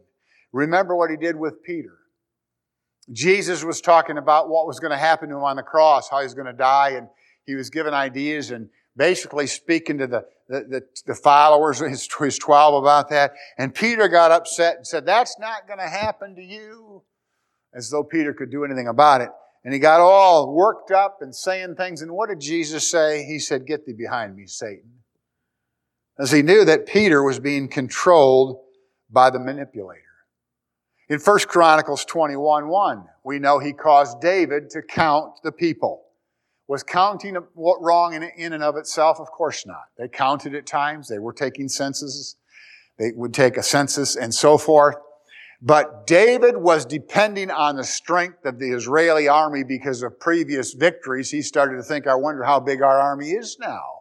Remember 0.51 0.95
what 0.95 1.09
he 1.09 1.17
did 1.17 1.35
with 1.35 1.63
Peter. 1.63 1.97
Jesus 3.11 3.63
was 3.63 3.81
talking 3.81 4.17
about 4.17 4.49
what 4.49 4.67
was 4.67 4.79
going 4.79 4.91
to 4.91 4.97
happen 4.97 5.29
to 5.29 5.35
him 5.35 5.43
on 5.43 5.55
the 5.55 5.63
cross, 5.63 6.09
how 6.09 6.21
he's 6.21 6.33
going 6.33 6.47
to 6.47 6.53
die, 6.53 6.91
and 6.91 7.07
he 7.45 7.55
was 7.55 7.69
given 7.69 7.93
ideas 7.93 8.51
and 8.51 8.69
basically 8.95 9.47
speaking 9.47 9.97
to 9.97 10.07
the, 10.07 10.25
the, 10.47 10.59
the, 10.61 10.81
the 11.07 11.15
followers, 11.15 11.79
his, 11.79 12.07
his 12.19 12.37
12 12.37 12.83
about 12.83 13.09
that. 13.09 13.33
And 13.57 13.73
Peter 13.73 14.07
got 14.07 14.31
upset 14.31 14.77
and 14.77 14.85
said, 14.85 15.05
that's 15.05 15.37
not 15.39 15.65
going 15.67 15.79
to 15.79 15.87
happen 15.87 16.35
to 16.35 16.41
you. 16.41 17.03
As 17.73 17.89
though 17.89 18.03
Peter 18.03 18.33
could 18.33 18.51
do 18.51 18.63
anything 18.63 18.87
about 18.87 19.21
it. 19.21 19.29
And 19.63 19.73
he 19.73 19.79
got 19.79 19.99
all 19.99 20.53
worked 20.53 20.91
up 20.91 21.17
and 21.21 21.35
saying 21.35 21.75
things. 21.75 22.01
And 22.01 22.11
what 22.11 22.29
did 22.29 22.39
Jesus 22.39 22.89
say? 22.89 23.25
He 23.25 23.39
said, 23.39 23.67
get 23.67 23.85
thee 23.85 23.93
behind 23.93 24.35
me, 24.35 24.45
Satan. 24.47 24.98
As 26.19 26.31
he 26.31 26.41
knew 26.41 26.65
that 26.65 26.85
Peter 26.85 27.23
was 27.23 27.39
being 27.39 27.69
controlled 27.69 28.59
by 29.09 29.29
the 29.29 29.39
manipulator. 29.39 30.03
In 31.07 31.19
1 31.19 31.39
Chronicles 31.47 32.05
21, 32.05 32.67
1, 32.67 33.03
we 33.23 33.39
know 33.39 33.57
he 33.57 33.73
caused 33.73 34.19
David 34.19 34.69
to 34.71 34.81
count 34.81 35.41
the 35.43 35.51
people. 35.51 36.03
Was 36.67 36.83
counting 36.83 37.35
wrong 37.55 38.13
in, 38.13 38.53
and 38.53 38.61
of 38.61 38.75
itself? 38.75 39.19
Of 39.19 39.31
course 39.31 39.65
not. 39.65 39.85
They 39.97 40.07
counted 40.07 40.53
at 40.53 40.67
times. 40.67 41.07
They 41.07 41.17
were 41.17 41.33
taking 41.33 41.67
censuses. 41.67 42.35
They 42.97 43.11
would 43.15 43.33
take 43.33 43.57
a 43.57 43.63
census 43.63 44.15
and 44.15 44.35
so 44.35 44.59
forth. 44.59 44.97
But 45.61 46.05
David 46.05 46.57
was 46.57 46.85
depending 46.85 47.49
on 47.49 47.77
the 47.77 47.83
strength 47.83 48.45
of 48.45 48.59
the 48.59 48.71
Israeli 48.71 49.27
army 49.27 49.63
because 49.63 50.03
of 50.03 50.19
previous 50.19 50.73
victories. 50.73 51.31
He 51.31 51.41
started 51.41 51.77
to 51.77 51.83
think, 51.83 52.05
I 52.05 52.15
wonder 52.15 52.43
how 52.43 52.59
big 52.59 52.81
our 52.83 52.99
army 52.99 53.31
is 53.31 53.57
now. 53.59 53.98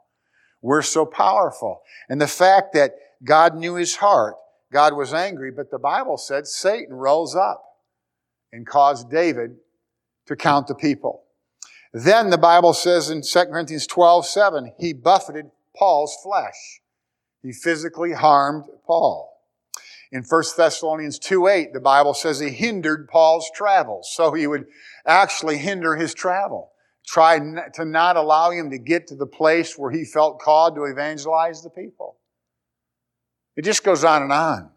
We're 0.63 0.83
so 0.83 1.07
powerful. 1.07 1.83
And 2.09 2.21
the 2.21 2.27
fact 2.27 2.73
that 2.75 2.93
God 3.25 3.57
knew 3.57 3.75
his 3.75 3.97
heart, 3.97 4.35
God 4.73 4.95
was 4.95 5.15
angry, 5.15 5.51
but 5.51 5.71
the 5.71 5.79
Bible 5.79 6.17
said 6.17 6.47
Satan 6.47 6.95
rose 6.95 7.35
up 7.35 7.63
and 8.53 8.67
caused 8.67 9.11
David 9.11 9.57
to 10.27 10.37
count 10.37 10.67
the 10.67 10.75
people. 10.75 11.25
Then 11.93 12.31
the 12.31 12.39
Bible 12.39 12.75
says 12.75 13.09
in 13.09 13.23
2 13.23 13.47
Corinthians 13.47 13.87
12, 13.87 14.27
7, 14.27 14.73
he 14.79 14.93
buffeted 14.93 15.51
Paul's 15.77 16.17
flesh. 16.23 16.81
He 17.43 17.53
physically 17.53 18.13
harmed 18.13 18.65
Paul. 18.87 19.33
In 20.11 20.23
1 20.23 20.43
Thessalonians 20.57 21.19
2, 21.19 21.47
8, 21.47 21.73
the 21.73 21.81
Bible 21.81 22.15
says 22.15 22.41
he 22.41 22.51
hindered 22.51 23.09
Paul's 23.09 23.51
travels. 23.55 24.11
So 24.13 24.33
he 24.33 24.47
would 24.47 24.67
actually 25.07 25.59
hinder 25.59 25.97
his 25.97 26.15
travel. 26.15 26.73
Try 27.09 27.39
to 27.73 27.87
not 27.87 28.17
allow 28.17 28.51
him 28.51 28.69
to 28.71 28.77
get 28.77 29.07
to 29.07 29.15
the 29.15 29.27
place 29.27 29.79
where 29.79 29.91
he 29.91 30.05
felt 30.05 30.41
called 30.41 30.75
to 30.75 30.85
evangelize 30.85 31.63
the 31.63 31.71
people. 31.71 32.17
It 33.57 33.65
just 33.65 33.83
goes 33.83 34.05
on 34.05 34.23
and 34.23 34.31
on. 34.31 34.71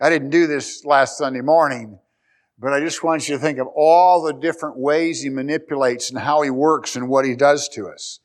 I 0.00 0.10
didn't 0.10 0.30
do 0.30 0.48
this 0.48 0.84
last 0.84 1.16
Sunday 1.16 1.40
morning, 1.40 2.00
but 2.58 2.72
I 2.72 2.80
just 2.80 3.04
want 3.04 3.28
you 3.28 3.36
to 3.36 3.40
think 3.40 3.60
of 3.60 3.68
all 3.68 4.20
the 4.22 4.32
different 4.32 4.78
ways 4.78 5.22
he 5.22 5.28
manipulates 5.28 6.10
and 6.10 6.18
how 6.18 6.42
he 6.42 6.50
works 6.50 6.96
and 6.96 7.08
what 7.08 7.24
he 7.24 7.36
does 7.36 7.68
to 7.68 7.86
us. 7.86 8.18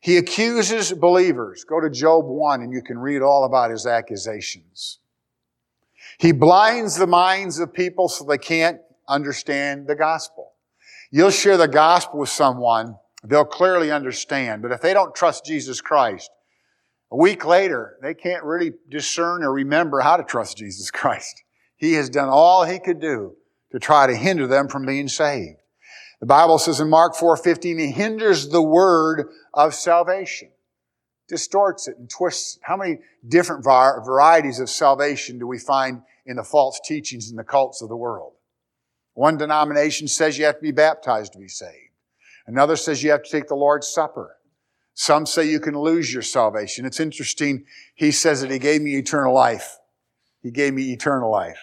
He 0.00 0.16
accuses 0.16 0.90
believers. 0.94 1.64
Go 1.64 1.82
to 1.82 1.90
Job 1.90 2.24
1 2.24 2.62
and 2.62 2.72
you 2.72 2.80
can 2.80 2.96
read 2.96 3.20
all 3.20 3.44
about 3.44 3.72
his 3.72 3.86
accusations. 3.86 5.00
He 6.16 6.32
blinds 6.32 6.96
the 6.96 7.06
minds 7.06 7.58
of 7.58 7.74
people 7.74 8.08
so 8.08 8.24
they 8.24 8.38
can't 8.38 8.80
understand 9.06 9.86
the 9.86 9.96
gospel. 9.96 10.53
You'll 11.16 11.30
share 11.30 11.56
the 11.56 11.68
gospel 11.68 12.18
with 12.18 12.28
someone, 12.28 12.96
they'll 13.22 13.44
clearly 13.44 13.92
understand. 13.92 14.62
But 14.62 14.72
if 14.72 14.80
they 14.80 14.92
don't 14.92 15.14
trust 15.14 15.44
Jesus 15.44 15.80
Christ, 15.80 16.28
a 17.12 17.16
week 17.16 17.44
later, 17.44 17.96
they 18.02 18.14
can't 18.14 18.42
really 18.42 18.72
discern 18.90 19.44
or 19.44 19.52
remember 19.52 20.00
how 20.00 20.16
to 20.16 20.24
trust 20.24 20.56
Jesus 20.56 20.90
Christ. 20.90 21.44
He 21.76 21.92
has 21.92 22.10
done 22.10 22.28
all 22.28 22.64
he 22.64 22.80
could 22.80 22.98
do 22.98 23.36
to 23.70 23.78
try 23.78 24.08
to 24.08 24.16
hinder 24.16 24.48
them 24.48 24.66
from 24.66 24.86
being 24.86 25.06
saved. 25.06 25.60
The 26.18 26.26
Bible 26.26 26.58
says 26.58 26.80
in 26.80 26.90
Mark 26.90 27.14
4:15, 27.14 27.78
he 27.78 27.92
hinders 27.92 28.48
the 28.48 28.60
word 28.60 29.28
of 29.52 29.72
salvation, 29.72 30.50
distorts 31.28 31.86
it 31.86 31.96
and 31.96 32.10
twists 32.10 32.56
it. 32.56 32.62
How 32.64 32.76
many 32.76 32.98
different 33.28 33.62
varieties 33.62 34.58
of 34.58 34.68
salvation 34.68 35.38
do 35.38 35.46
we 35.46 35.60
find 35.60 36.02
in 36.26 36.34
the 36.34 36.42
false 36.42 36.80
teachings 36.84 37.30
and 37.30 37.38
the 37.38 37.44
cults 37.44 37.82
of 37.82 37.88
the 37.88 37.96
world? 37.96 38.32
One 39.14 39.36
denomination 39.36 40.08
says 40.08 40.38
you 40.38 40.44
have 40.44 40.56
to 40.56 40.62
be 40.62 40.72
baptized 40.72 41.32
to 41.32 41.38
be 41.38 41.48
saved. 41.48 41.90
Another 42.46 42.76
says 42.76 43.02
you 43.02 43.10
have 43.10 43.22
to 43.22 43.30
take 43.30 43.48
the 43.48 43.54
Lord's 43.54 43.88
Supper. 43.88 44.36
Some 44.94 45.26
say 45.26 45.48
you 45.48 45.60
can 45.60 45.78
lose 45.78 46.12
your 46.12 46.22
salvation. 46.22 46.84
It's 46.84 47.00
interesting. 47.00 47.64
He 47.94 48.10
says 48.12 48.42
that 48.42 48.50
He 48.50 48.58
gave 48.58 48.82
me 48.82 48.96
eternal 48.96 49.34
life. 49.34 49.78
He 50.42 50.50
gave 50.50 50.74
me 50.74 50.92
eternal 50.92 51.30
life. 51.30 51.58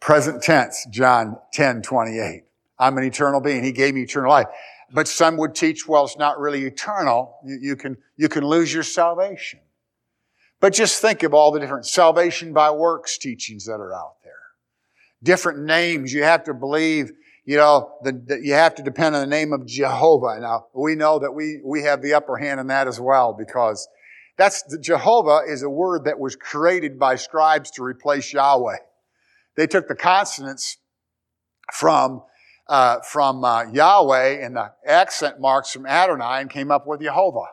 Present 0.00 0.42
tense, 0.42 0.86
John 0.90 1.38
10, 1.52 1.82
28. 1.82 2.44
I'm 2.78 2.98
an 2.98 3.04
eternal 3.04 3.40
being. 3.40 3.62
He 3.62 3.72
gave 3.72 3.94
me 3.94 4.02
eternal 4.02 4.30
life. 4.30 4.48
But 4.92 5.08
some 5.08 5.36
would 5.38 5.54
teach, 5.54 5.88
well, 5.88 6.04
it's 6.04 6.18
not 6.18 6.38
really 6.38 6.64
eternal. 6.64 7.38
You, 7.44 7.58
you, 7.60 7.76
can, 7.76 7.96
you 8.16 8.28
can 8.28 8.44
lose 8.44 8.72
your 8.72 8.82
salvation. 8.82 9.60
But 10.60 10.72
just 10.72 11.00
think 11.00 11.22
of 11.22 11.32
all 11.32 11.52
the 11.52 11.60
different 11.60 11.86
salvation 11.86 12.52
by 12.52 12.70
works 12.70 13.18
teachings 13.18 13.66
that 13.66 13.74
are 13.80 13.94
out 13.94 14.16
there. 14.22 14.23
Different 15.24 15.64
names. 15.64 16.12
You 16.12 16.22
have 16.22 16.44
to 16.44 16.54
believe, 16.54 17.10
you 17.44 17.56
know, 17.56 17.90
that 18.04 18.40
you 18.42 18.54
have 18.54 18.76
to 18.76 18.82
depend 18.82 19.16
on 19.16 19.22
the 19.22 19.26
name 19.26 19.52
of 19.52 19.66
Jehovah. 19.66 20.38
Now, 20.40 20.66
we 20.72 20.94
know 20.94 21.18
that 21.18 21.32
we, 21.32 21.60
we 21.64 21.82
have 21.82 22.02
the 22.02 22.14
upper 22.14 22.36
hand 22.36 22.60
in 22.60 22.68
that 22.68 22.86
as 22.86 23.00
well 23.00 23.32
because 23.32 23.88
that's, 24.36 24.62
Jehovah 24.78 25.40
is 25.48 25.62
a 25.62 25.70
word 25.70 26.04
that 26.04 26.20
was 26.20 26.36
created 26.36 26.98
by 26.98 27.16
scribes 27.16 27.70
to 27.72 27.82
replace 27.82 28.32
Yahweh. 28.32 28.76
They 29.56 29.66
took 29.66 29.88
the 29.88 29.94
consonants 29.96 30.78
from 31.72 32.22
uh, 32.66 33.00
from 33.00 33.44
uh, 33.44 33.64
Yahweh 33.72 34.44
and 34.44 34.56
the 34.56 34.72
accent 34.86 35.40
marks 35.40 35.72
from 35.72 35.86
Adonai 35.86 36.40
and 36.40 36.50
came 36.50 36.70
up 36.70 36.86
with 36.86 37.02
Jehovah. 37.02 37.48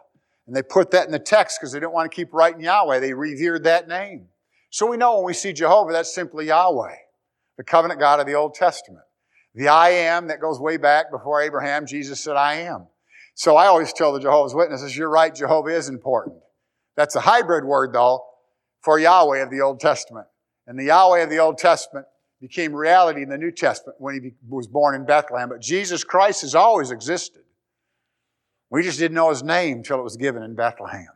And 0.48 0.56
they 0.56 0.64
put 0.64 0.92
that 0.92 1.06
in 1.06 1.12
the 1.12 1.20
text 1.20 1.60
because 1.60 1.74
they 1.74 1.80
didn't 1.80 1.94
want 1.94 2.10
to 2.10 2.16
keep 2.16 2.34
writing 2.34 2.62
Yahweh. 2.62 3.00
They 3.00 3.14
revered 3.14 3.64
that 3.66 3.88
name. 3.88 4.28
So 4.70 4.86
we 4.86 4.98
know 4.98 5.18
when 5.18 5.26
we 5.26 5.34
see 5.34 5.54
Jehovah, 5.54 5.92
that's 5.92 6.14
simply 6.14 6.48
Yahweh, 6.48 6.96
the 7.62 7.66
covenant 7.66 8.00
God 8.00 8.20
of 8.20 8.26
the 8.26 8.34
Old 8.34 8.56
Testament. 8.56 9.04
The 9.54 9.68
I 9.68 9.90
am 9.90 10.30
that 10.30 10.42
goes 10.42 10.60
way 10.60 10.78
back 10.78 11.12
before 11.12 11.44
Abraham, 11.44 11.86
Jesus 11.86 12.20
said, 12.20 12.36
I 12.36 12.56
am. 12.56 12.88
So 13.36 13.56
I 13.56 13.68
always 13.68 13.94
tell 13.94 14.14
the 14.14 14.20
Jehovah's 14.20 14.56
Witnesses, 14.56 14.98
you're 14.98 15.12
right, 15.12 15.34
Jehovah 15.34 15.70
is 15.70 15.88
important. 15.88 16.38
That's 16.98 17.16
a 17.16 17.20
hybrid 17.20 17.64
word, 17.64 17.94
though, 17.94 18.26
for 18.82 18.98
Yahweh 18.98 19.44
of 19.44 19.52
the 19.52 19.62
Old 19.62 19.80
Testament. 19.80 20.26
And 20.66 20.80
the 20.80 20.86
Yahweh 20.86 21.20
of 21.20 21.30
the 21.30 21.38
Old 21.38 21.60
Testament 21.60 22.08
became 22.42 22.74
reality 22.74 23.22
in 23.22 23.30
the 23.30 23.38
New 23.38 23.52
Testament 23.52 24.02
when 24.02 24.16
he 24.16 24.32
was 24.50 24.68
born 24.68 24.96
in 24.96 25.06
Bethlehem. 25.06 25.50
But 25.50 25.62
Jesus 25.62 26.04
Christ 26.04 26.42
has 26.42 26.56
always 26.56 26.90
existed. 26.90 27.44
We 28.72 28.82
just 28.82 28.98
didn't 28.98 29.14
know 29.14 29.30
his 29.30 29.44
name 29.44 29.78
until 29.78 30.00
it 30.00 30.04
was 30.04 30.18
given 30.18 30.42
in 30.42 30.56
Bethlehem. 30.56 31.10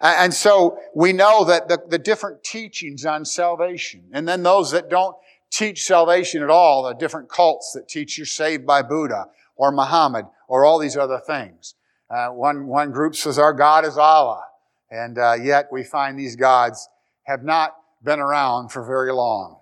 And 0.00 0.32
so 0.32 0.78
we 0.94 1.12
know 1.12 1.44
that 1.44 1.68
the, 1.68 1.78
the 1.86 1.98
different 1.98 2.42
teachings 2.42 3.04
on 3.04 3.26
salvation, 3.26 4.04
and 4.12 4.26
then 4.26 4.42
those 4.42 4.70
that 4.70 4.88
don't 4.88 5.14
teach 5.50 5.84
salvation 5.84 6.42
at 6.42 6.50
all, 6.50 6.84
the 6.84 6.94
different 6.94 7.28
cults 7.28 7.72
that 7.74 7.88
teach 7.88 8.16
you're 8.16 8.26
saved 8.26 8.66
by 8.66 8.82
Buddha, 8.82 9.26
or 9.60 9.70
Muhammad 9.70 10.24
or 10.48 10.64
all 10.64 10.78
these 10.78 10.96
other 10.96 11.20
things. 11.24 11.74
Uh, 12.10 12.28
one, 12.28 12.66
one 12.66 12.90
group 12.90 13.14
says 13.14 13.38
our 13.38 13.52
God 13.52 13.84
is 13.84 13.98
Allah. 13.98 14.42
And 14.90 15.18
uh, 15.18 15.34
yet 15.34 15.68
we 15.70 15.84
find 15.84 16.18
these 16.18 16.34
gods 16.34 16.88
have 17.24 17.44
not 17.44 17.76
been 18.02 18.18
around 18.18 18.70
for 18.70 18.84
very 18.84 19.12
long. 19.12 19.60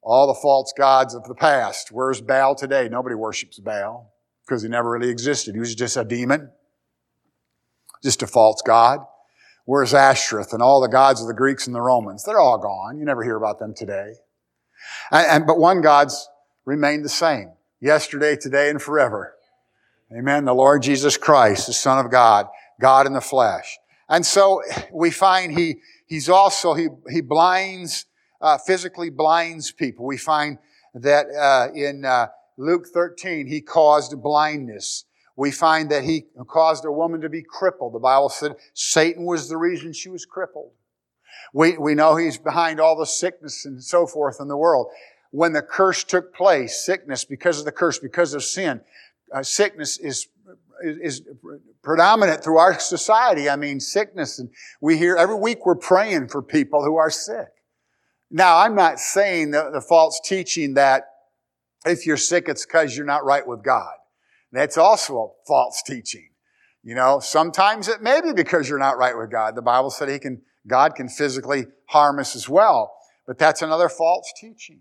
All 0.00 0.28
the 0.28 0.40
false 0.40 0.72
gods 0.76 1.14
of 1.14 1.24
the 1.24 1.34
past. 1.34 1.90
Where's 1.90 2.22
Baal 2.22 2.54
today? 2.54 2.88
Nobody 2.88 3.14
worships 3.14 3.58
Baal 3.58 4.14
because 4.46 4.62
he 4.62 4.68
never 4.68 4.90
really 4.90 5.10
existed. 5.10 5.54
He 5.54 5.60
was 5.60 5.74
just 5.74 5.96
a 5.96 6.04
demon, 6.04 6.50
just 8.02 8.22
a 8.22 8.26
false 8.26 8.62
god. 8.64 9.00
Where's 9.66 9.92
Ashtoreth 9.92 10.54
and 10.54 10.62
all 10.62 10.80
the 10.80 10.88
gods 10.88 11.20
of 11.20 11.26
the 11.26 11.34
Greeks 11.34 11.66
and 11.66 11.74
the 11.74 11.82
Romans? 11.82 12.24
They're 12.24 12.40
all 12.40 12.58
gone. 12.58 12.96
You 12.96 13.04
never 13.04 13.22
hear 13.22 13.36
about 13.36 13.58
them 13.58 13.74
today. 13.74 14.14
And, 15.10 15.26
and 15.26 15.46
but 15.46 15.58
one 15.58 15.80
God's 15.80 16.28
remained 16.64 17.04
the 17.04 17.10
same 17.10 17.52
yesterday, 17.80 18.36
today, 18.36 18.70
and 18.70 18.80
forever. 18.80 19.34
Amen. 20.16 20.44
The 20.44 20.54
Lord 20.54 20.82
Jesus 20.82 21.16
Christ, 21.16 21.66
the 21.66 21.72
Son 21.72 22.04
of 22.04 22.10
God, 22.10 22.46
God 22.80 23.06
in 23.06 23.12
the 23.12 23.20
flesh. 23.20 23.78
And 24.08 24.26
so 24.26 24.62
we 24.92 25.10
find 25.10 25.56
he, 25.56 25.76
he's 26.06 26.28
also, 26.28 26.74
he, 26.74 26.88
he 27.08 27.20
blinds, 27.20 28.06
uh, 28.40 28.58
physically 28.58 29.08
blinds 29.08 29.70
people. 29.70 30.04
We 30.04 30.16
find 30.16 30.58
that 30.94 31.26
uh, 31.30 31.68
in 31.74 32.04
uh, 32.04 32.28
Luke 32.56 32.86
13, 32.92 33.46
he 33.46 33.60
caused 33.60 34.20
blindness. 34.20 35.04
We 35.36 35.52
find 35.52 35.90
that 35.90 36.02
he 36.02 36.26
caused 36.48 36.84
a 36.84 36.92
woman 36.92 37.20
to 37.20 37.28
be 37.28 37.42
crippled. 37.42 37.94
The 37.94 38.00
Bible 38.00 38.28
said 38.28 38.56
Satan 38.74 39.24
was 39.24 39.48
the 39.48 39.56
reason 39.56 39.92
she 39.92 40.08
was 40.08 40.26
crippled. 40.26 40.72
We, 41.52 41.76
we 41.78 41.94
know 41.94 42.16
he's 42.16 42.38
behind 42.38 42.80
all 42.80 42.96
the 42.96 43.06
sickness 43.06 43.64
and 43.64 43.82
so 43.82 44.06
forth 44.06 44.36
in 44.40 44.48
the 44.48 44.56
world. 44.56 44.88
When 45.30 45.52
the 45.52 45.62
curse 45.62 46.04
took 46.04 46.34
place, 46.34 46.84
sickness 46.84 47.24
because 47.24 47.58
of 47.58 47.64
the 47.64 47.72
curse, 47.72 47.98
because 47.98 48.34
of 48.34 48.42
sin, 48.42 48.80
uh, 49.32 49.42
sickness 49.42 49.98
is 49.98 50.28
is 50.82 51.22
predominant 51.82 52.42
through 52.42 52.58
our 52.58 52.78
society. 52.78 53.48
I 53.50 53.56
mean, 53.56 53.80
sickness. 53.80 54.38
And 54.38 54.50
we 54.80 54.96
hear 54.96 55.16
every 55.16 55.34
week 55.34 55.66
we're 55.66 55.74
praying 55.74 56.28
for 56.28 56.42
people 56.42 56.84
who 56.84 56.96
are 56.96 57.10
sick. 57.10 57.48
Now, 58.30 58.58
I'm 58.58 58.74
not 58.74 58.98
saying 58.98 59.50
the, 59.50 59.70
the 59.72 59.80
false 59.80 60.20
teaching 60.24 60.74
that 60.74 61.04
if 61.84 62.06
you're 62.06 62.16
sick, 62.16 62.48
it's 62.48 62.64
because 62.64 62.96
you're 62.96 63.06
not 63.06 63.24
right 63.24 63.46
with 63.46 63.62
God. 63.62 63.92
That's 64.52 64.78
also 64.78 65.18
a 65.18 65.46
false 65.46 65.82
teaching. 65.82 66.30
You 66.82 66.94
know, 66.94 67.20
sometimes 67.20 67.88
it 67.88 68.02
may 68.02 68.20
be 68.20 68.32
because 68.32 68.68
you're 68.68 68.78
not 68.78 68.98
right 68.98 69.16
with 69.16 69.30
God. 69.30 69.54
The 69.54 69.62
Bible 69.62 69.90
said 69.90 70.08
he 70.08 70.18
can, 70.18 70.42
God 70.66 70.94
can 70.94 71.08
physically 71.08 71.66
harm 71.86 72.18
us 72.18 72.36
as 72.36 72.48
well. 72.48 72.94
But 73.26 73.38
that's 73.38 73.62
another 73.62 73.88
false 73.88 74.32
teaching. 74.40 74.80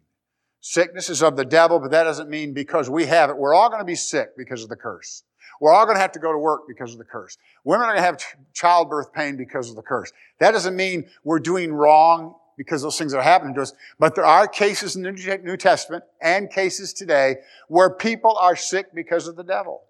Sickness 0.62 1.09
is 1.09 1.24
of 1.24 1.38
the 1.38 1.45
devil, 1.45 1.79
but 1.79 1.91
that 1.91 2.03
doesn't 2.03 2.29
mean 2.29 2.53
because 2.53 2.89
we 2.89 3.05
have 3.05 3.29
it. 3.29 3.38
We're 3.38 3.53
all 3.53 3.69
going 3.69 3.79
to 3.79 3.86
be 3.86 3.95
sick 3.95 4.36
because 4.38 4.63
of 4.63 4.69
the 4.69 4.75
curse. 4.75 5.24
We're 5.62 5.74
all 5.74 5.86
going 5.86 5.95
to 5.95 6.01
have 6.01 6.12
to 6.13 6.19
go 6.19 6.31
to 6.31 6.38
work 6.38 6.62
because 6.67 6.93
of 6.93 6.98
the 6.98 7.05
curse. 7.05 7.38
Women 7.63 7.86
are 7.86 7.93
going 7.93 7.98
to 7.98 8.03
have 8.03 8.21
childbirth 8.53 9.13
pain 9.13 9.38
because 9.38 9.69
of 9.69 9.75
the 9.75 9.81
curse. 9.81 10.12
That 10.39 10.51
doesn't 10.51 10.75
mean 10.75 11.09
we're 11.24 11.39
doing 11.39 11.74
wrong 11.74 12.36
because 12.57 12.81
those 12.81 12.98
things 12.98 13.13
are 13.13 13.21
happening 13.21 13.55
to 13.55 13.62
us. 13.62 13.74
But 14.00 14.15
there 14.15 14.25
are 14.25 14.48
cases 14.48 14.95
in 14.95 15.03
the 15.03 15.39
New 15.43 15.57
Testament 15.57 16.03
and 16.21 16.50
cases 16.50 16.91
today 16.93 17.38
where 17.67 17.89
people 17.89 18.38
are 18.38 18.55
sick 18.55 18.93
because 18.93 19.27
of 19.27 19.36
the 19.36 19.43
devil. 19.43 19.83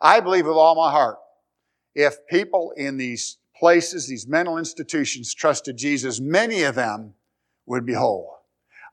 I 0.00 0.20
believe 0.20 0.46
with 0.46 0.56
all 0.56 0.76
my 0.76 0.92
heart, 0.92 1.18
if 1.94 2.24
people 2.28 2.72
in 2.76 2.98
these 2.98 3.38
places, 3.58 4.08
these 4.08 4.26
mental 4.26 4.58
institutions 4.58 5.34
trusted 5.34 5.76
Jesus, 5.76 6.20
many 6.20 6.62
of 6.62 6.74
them 6.74 7.14
would 7.66 7.84
be 7.84 7.94
whole. 7.94 8.38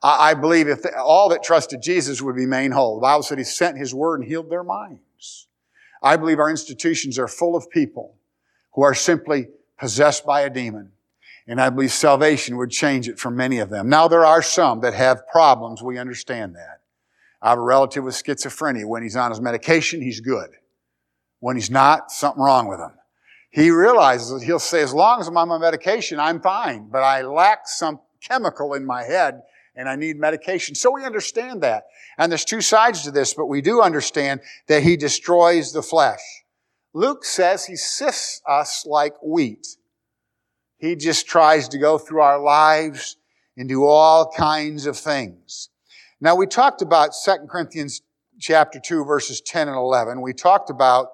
I 0.03 0.35
believe 0.35 0.67
if 0.67 0.81
all 0.97 1.29
that 1.29 1.41
trusted 1.41 1.81
Jesus 1.81 2.21
would 2.21 2.35
be 2.35 2.45
made 2.45 2.71
whole. 2.71 2.95
The 2.95 3.01
Bible 3.01 3.23
said 3.23 3.37
he 3.37 3.43
sent 3.43 3.77
his 3.77 3.93
word 3.93 4.19
and 4.19 4.29
healed 4.29 4.51
their 4.51 4.63
minds. 4.63 5.47
I 6.03 6.17
believe 6.17 6.37
our 6.37 6.49
institutions 6.49 7.17
are 7.17 7.27
full 7.27 7.55
of 7.55 7.69
people 7.71 8.15
who 8.73 8.83
are 8.83 8.93
simply 8.93 9.47
possessed 9.79 10.25
by 10.25 10.41
a 10.41 10.49
demon. 10.49 10.91
And 11.47 11.61
I 11.61 11.69
believe 11.69 11.91
salvation 11.91 12.57
would 12.57 12.71
change 12.71 13.07
it 13.07 13.19
for 13.19 13.31
many 13.31 13.59
of 13.59 13.69
them. 13.69 13.89
Now 13.89 14.07
there 14.07 14.25
are 14.25 14.41
some 14.41 14.81
that 14.81 14.93
have 14.93 15.27
problems. 15.27 15.81
We 15.81 15.97
understand 15.97 16.55
that. 16.55 16.81
I 17.41 17.49
have 17.49 17.57
a 17.57 17.61
relative 17.61 18.03
with 18.03 18.15
schizophrenia. 18.15 18.85
When 18.85 19.03
he's 19.03 19.15
on 19.15 19.31
his 19.31 19.41
medication, 19.41 20.01
he's 20.01 20.19
good. 20.19 20.49
When 21.39 21.55
he's 21.55 21.69
not, 21.69 22.11
something 22.11 22.41
wrong 22.41 22.67
with 22.67 22.79
him. 22.79 22.91
He 23.55 23.71
realizes 23.71 24.43
he'll 24.43 24.59
say, 24.59 24.81
as 24.81 24.93
long 24.93 25.21
as 25.21 25.29
I'm 25.29 25.37
on 25.37 25.47
my 25.47 25.57
medication, 25.57 26.19
I'm 26.19 26.41
fine, 26.41 26.89
but 26.91 27.03
I 27.03 27.21
lack 27.21 27.69
some 27.69 28.01
chemical 28.19 28.73
in 28.73 28.85
my 28.85 29.03
head 29.03 29.43
and 29.77 29.87
I 29.87 29.95
need 29.95 30.17
medication. 30.17 30.75
So 30.75 30.91
we 30.91 31.05
understand 31.05 31.63
that. 31.63 31.85
And 32.17 32.29
there's 32.29 32.43
two 32.43 32.59
sides 32.59 33.03
to 33.03 33.11
this, 33.11 33.33
but 33.33 33.45
we 33.45 33.61
do 33.61 33.81
understand 33.81 34.41
that 34.67 34.83
he 34.83 34.97
destroys 34.97 35.71
the 35.71 35.81
flesh. 35.81 36.19
Luke 36.93 37.23
says 37.23 37.65
he 37.65 37.77
sifts 37.77 38.41
us 38.45 38.85
like 38.85 39.13
wheat. 39.23 39.65
He 40.75 40.97
just 40.97 41.25
tries 41.25 41.69
to 41.69 41.77
go 41.77 41.97
through 41.97 42.21
our 42.21 42.41
lives 42.41 43.15
and 43.55 43.69
do 43.69 43.85
all 43.85 44.33
kinds 44.35 44.85
of 44.85 44.97
things. 44.97 45.69
Now 46.19 46.35
we 46.35 46.45
talked 46.45 46.81
about 46.81 47.11
2 47.23 47.47
Corinthians 47.49 48.01
chapter 48.37 48.81
2 48.81 49.05
verses 49.05 49.39
10 49.39 49.69
and 49.69 49.77
11. 49.77 50.19
We 50.19 50.33
talked 50.33 50.69
about 50.69 51.07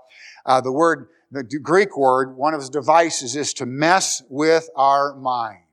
uh, 0.43 0.60
the 0.60 0.71
word, 0.71 1.10
the 1.31 1.43
Greek 1.43 1.97
word, 1.97 2.35
one 2.35 2.53
of 2.53 2.59
his 2.59 2.69
devices 2.69 3.37
is 3.37 3.53
to 3.55 3.65
mess 3.65 4.21
with 4.29 4.69
our 4.75 5.15
mind. 5.15 5.63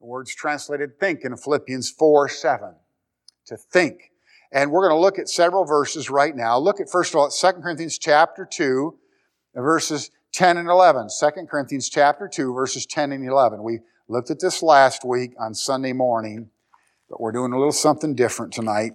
The 0.00 0.06
word's 0.06 0.34
translated 0.34 0.98
think 0.98 1.24
in 1.24 1.36
Philippians 1.36 1.90
4 1.90 2.28
7. 2.28 2.74
To 3.48 3.56
think. 3.56 4.12
And 4.50 4.70
we're 4.70 4.88
going 4.88 4.98
to 4.98 5.00
look 5.00 5.18
at 5.18 5.28
several 5.28 5.64
verses 5.64 6.08
right 6.08 6.34
now. 6.34 6.58
Look 6.58 6.80
at, 6.80 6.88
first 6.88 7.12
of 7.12 7.18
all, 7.18 7.26
at 7.26 7.32
2 7.32 7.60
Corinthians 7.60 7.98
chapter 7.98 8.46
2, 8.50 8.96
verses 9.56 10.10
10 10.32 10.56
and 10.56 10.68
11. 10.68 11.08
2 11.20 11.30
Corinthians 11.46 11.88
chapter 11.90 12.26
2, 12.26 12.54
verses 12.54 12.86
10 12.86 13.12
and 13.12 13.28
11. 13.28 13.62
We 13.62 13.80
looked 14.08 14.30
at 14.30 14.40
this 14.40 14.62
last 14.62 15.04
week 15.04 15.32
on 15.38 15.54
Sunday 15.54 15.92
morning, 15.92 16.48
but 17.10 17.20
we're 17.20 17.32
doing 17.32 17.52
a 17.52 17.58
little 17.58 17.72
something 17.72 18.14
different 18.14 18.52
tonight. 18.52 18.92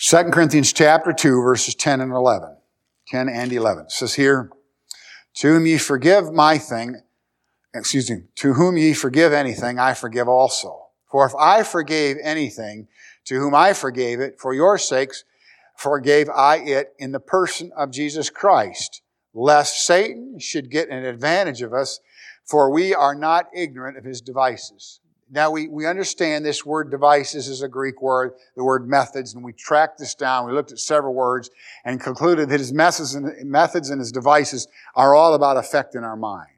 2 0.00 0.16
Corinthians 0.32 0.72
chapter 0.72 1.12
2, 1.12 1.42
verses 1.42 1.74
10 1.74 2.00
and 2.00 2.12
11. 2.12 2.55
10 3.08 3.28
and 3.28 3.52
11. 3.52 3.84
It 3.84 3.92
says 3.92 4.14
here, 4.14 4.50
To 5.36 5.48
whom 5.54 5.66
ye 5.66 5.78
forgive 5.78 6.32
my 6.32 6.58
thing, 6.58 7.02
excuse 7.74 8.10
me, 8.10 8.22
to 8.36 8.54
whom 8.54 8.76
ye 8.76 8.94
forgive 8.94 9.32
anything, 9.32 9.78
I 9.78 9.94
forgive 9.94 10.28
also. 10.28 10.86
For 11.10 11.26
if 11.26 11.34
I 11.38 11.62
forgave 11.62 12.16
anything, 12.22 12.88
to 13.26 13.36
whom 13.36 13.54
I 13.54 13.72
forgave 13.72 14.20
it, 14.20 14.40
for 14.40 14.52
your 14.52 14.78
sakes, 14.78 15.24
forgave 15.76 16.28
I 16.28 16.56
it 16.56 16.94
in 16.98 17.12
the 17.12 17.20
person 17.20 17.70
of 17.76 17.90
Jesus 17.90 18.30
Christ, 18.30 19.02
lest 19.34 19.84
Satan 19.84 20.38
should 20.38 20.70
get 20.70 20.88
an 20.88 21.04
advantage 21.04 21.62
of 21.62 21.72
us, 21.72 22.00
for 22.44 22.72
we 22.72 22.94
are 22.94 23.14
not 23.14 23.46
ignorant 23.54 23.98
of 23.98 24.04
his 24.04 24.20
devices. 24.20 25.00
Now 25.28 25.50
we, 25.50 25.66
we 25.66 25.86
understand 25.86 26.44
this 26.44 26.64
word 26.64 26.90
devices 26.90 27.48
is 27.48 27.62
a 27.62 27.68
Greek 27.68 28.00
word, 28.00 28.34
the 28.54 28.62
word 28.62 28.88
methods, 28.88 29.34
and 29.34 29.42
we 29.44 29.52
tracked 29.52 29.98
this 29.98 30.14
down. 30.14 30.46
We 30.46 30.52
looked 30.52 30.70
at 30.70 30.78
several 30.78 31.14
words 31.14 31.50
and 31.84 32.00
concluded 32.00 32.48
that 32.48 32.60
his 32.60 32.72
methods 32.72 33.14
and, 33.14 33.50
methods 33.50 33.90
and 33.90 33.98
his 33.98 34.12
devices 34.12 34.68
are 34.94 35.14
all 35.14 35.34
about 35.34 35.56
affecting 35.56 36.04
our 36.04 36.16
mind. 36.16 36.50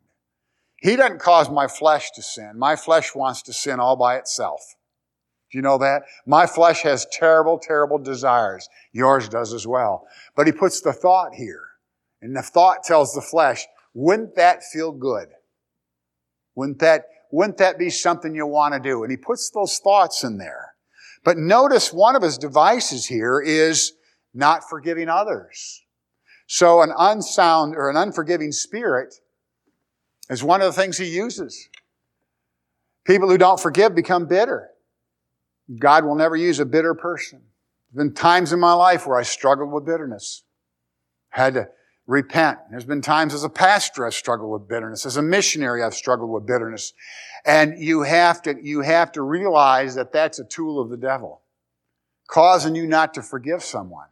He 0.77 0.97
doesn't 0.97 1.21
cause 1.21 1.51
my 1.51 1.67
flesh 1.67 2.11
to 2.15 2.23
sin. 2.23 2.53
My 2.57 2.77
flesh 2.77 3.15
wants 3.15 3.43
to 3.43 3.53
sin 3.53 3.81
all 3.81 3.97
by 3.97 4.17
itself. 4.17 4.61
Do 5.51 5.57
you 5.57 5.63
know 5.63 5.79
that? 5.79 6.03
My 6.27 6.47
flesh 6.47 6.83
has 6.83 7.07
terrible, 7.11 7.59
terrible 7.59 7.99
desires. 7.99 8.69
Yours 8.93 9.29
does 9.29 9.55
as 9.55 9.67
well. 9.67 10.07
But 10.37 10.47
he 10.47 10.53
puts 10.53 10.81
the 10.83 10.93
thought 10.93 11.35
here. 11.35 11.65
And 12.21 12.37
the 12.37 12.43
thought 12.43 12.83
tells 12.85 13.15
the 13.15 13.23
flesh, 13.23 13.65
wouldn't 13.95 14.35
that 14.37 14.63
feel 14.63 14.93
good? 14.93 15.29
Wouldn't 16.55 16.81
that, 16.81 17.05
wouldn't 17.31 17.59
that 17.59 17.79
be 17.79 17.91
something 17.91 18.35
you 18.35 18.47
want 18.47 18.75
to 18.75 18.81
do? 18.81 19.03
And 19.03 19.11
he 19.11 19.17
puts 19.17 19.51
those 19.51 19.79
thoughts 19.79 20.25
in 20.25 20.39
there. 20.39 20.75
But 21.25 21.37
notice 21.37 21.93
one 21.93 22.17
of 22.17 22.23
his 22.23 22.39
devices 22.39 23.07
here 23.07 23.41
is 23.41 23.93
not 24.33 24.69
forgiving 24.69 25.09
others. 25.09 25.83
So 26.47 26.81
an 26.81 26.93
unsound 26.97 27.75
or 27.77 27.91
an 27.91 27.97
unforgiving 27.97 28.53
spirit 28.53 29.15
is 30.31 30.43
one 30.43 30.63
of 30.63 30.67
the 30.67 30.81
things 30.81 30.97
he 30.97 31.07
uses. 31.07 31.69
People 33.05 33.29
who 33.29 33.39
don't 33.39 33.61
forgive 33.61 33.95
become 33.95 34.27
bitter. 34.27 34.71
God 35.79 36.05
will 36.05 36.15
never 36.15 36.37
use 36.37 36.61
a 36.61 36.67
bitter 36.67 36.95
person. 36.95 37.43
There's 37.93 38.07
been 38.07 38.15
times 38.15 38.53
in 38.53 38.61
my 38.61 38.73
life 38.73 39.07
where 39.07 39.19
I 39.19 39.23
struggled 39.23 39.73
with 39.73 39.85
bitterness. 39.85 40.45
Had 41.31 41.55
to 41.55 41.69
repent. 42.09 42.59
There's 42.71 42.87
been 42.87 43.03
times 43.03 43.35
as 43.35 43.45
a 43.45 43.51
pastor 43.51 44.07
I've 44.07 44.15
struggled 44.15 44.51
with 44.51 44.67
bitterness. 44.67 45.05
As 45.05 45.19
a 45.19 45.23
missionary 45.23 45.83
I've 45.83 45.95
struggled 45.95 46.31
with 46.31 46.47
bitterness. 46.47 46.95
And 47.45 47.79
you 47.79 48.03
have 48.03 48.43
to, 48.43 48.57
you 48.61 48.81
have 48.81 49.13
to 49.13 49.23
realize 49.23 49.95
that 49.95 50.11
that's 50.11 50.39
a 50.39 50.45
tool 50.45 50.81
of 50.81 50.89
the 50.89 50.97
devil. 50.97 51.43
Causing 52.27 52.75
you 52.75 52.87
not 52.87 53.15
to 53.15 53.23
forgive 53.23 53.63
someone. 53.63 54.09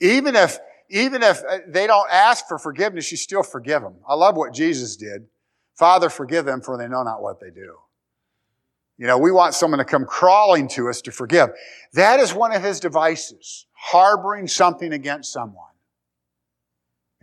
Even 0.00 0.36
if, 0.36 0.58
even 0.88 1.24
if 1.24 1.42
uh, 1.48 1.58
they 1.66 1.88
don't 1.88 2.08
ask 2.10 2.46
for 2.46 2.56
forgiveness, 2.56 3.10
you 3.10 3.16
still 3.16 3.42
forgive 3.42 3.82
them. 3.82 3.96
I 4.08 4.14
love 4.14 4.36
what 4.36 4.54
Jesus 4.54 4.96
did. 4.96 5.26
Father, 5.74 6.08
forgive 6.08 6.44
them 6.44 6.60
for 6.60 6.78
they 6.78 6.86
know 6.86 7.02
not 7.02 7.20
what 7.20 7.40
they 7.40 7.50
do. 7.50 7.78
You 8.96 9.08
know, 9.08 9.18
we 9.18 9.32
want 9.32 9.54
someone 9.54 9.78
to 9.78 9.84
come 9.84 10.04
crawling 10.04 10.68
to 10.68 10.88
us 10.88 11.00
to 11.02 11.10
forgive. 11.10 11.50
That 11.94 12.20
is 12.20 12.32
one 12.32 12.54
of 12.54 12.62
his 12.62 12.78
devices. 12.78 13.66
harboring 13.72 14.46
something 14.46 14.92
against 14.92 15.32
someone. 15.32 15.73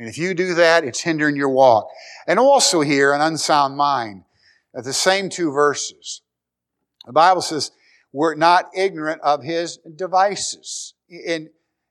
And 0.02 0.10
if 0.10 0.18
you 0.18 0.34
do 0.34 0.56
that, 0.56 0.84
it's 0.84 1.02
hindering 1.02 1.36
your 1.36 1.50
walk. 1.50 1.88
And 2.26 2.40
also 2.40 2.82
here, 2.82 3.14
an 3.14 3.22
unsound 3.22 3.78
mind. 3.78 4.24
At 4.76 4.84
the 4.84 4.94
same 4.94 5.30
two 5.30 5.52
verses, 5.52 6.24
the 7.06 7.14
Bible 7.14 7.44
says, 7.44 7.70
we're 8.12 8.34
not 8.34 8.72
ignorant 8.76 9.22
of 9.22 9.44
his 9.44 9.78
devices. 9.96 10.96
And, 11.28 11.50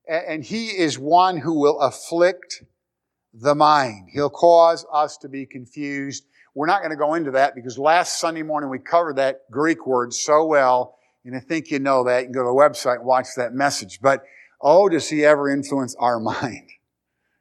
and 0.09 0.43
he 0.43 0.71
is 0.71 0.99
one 0.99 1.37
who 1.37 1.61
will 1.61 1.79
afflict 1.79 2.65
the 3.33 3.55
mind. 3.55 4.09
He'll 4.13 4.29
cause 4.29 4.85
us 4.93 5.17
to 5.19 5.29
be 5.29 5.47
confused. 5.47 6.25
We're 6.53 6.67
not 6.67 6.81
going 6.81 6.91
to 6.91 6.97
go 6.97 7.15
into 7.15 7.31
that 7.31 7.55
because 7.55 7.79
last 7.79 8.19
Sunday 8.19 8.43
morning 8.43 8.71
we 8.71 8.81
covered 8.81 9.19
that 9.19 9.49
Greek 9.53 9.87
word 9.87 10.13
so 10.13 10.45
well, 10.47 10.99
and 11.25 11.37
I 11.37 11.39
think 11.39 11.71
you 11.71 11.79
know 11.79 12.03
that. 12.03 12.23
You 12.23 12.25
can 12.25 12.33
go 12.33 12.43
to 12.43 12.47
the 12.47 12.51
website 12.51 12.97
and 12.97 13.07
watch 13.07 13.29
that 13.37 13.53
message. 13.53 14.01
But 14.03 14.25
oh, 14.61 14.89
does 14.89 15.09
he 15.09 15.25
ever 15.25 15.49
influence 15.49 15.95
our 16.01 16.19
mind? 16.19 16.71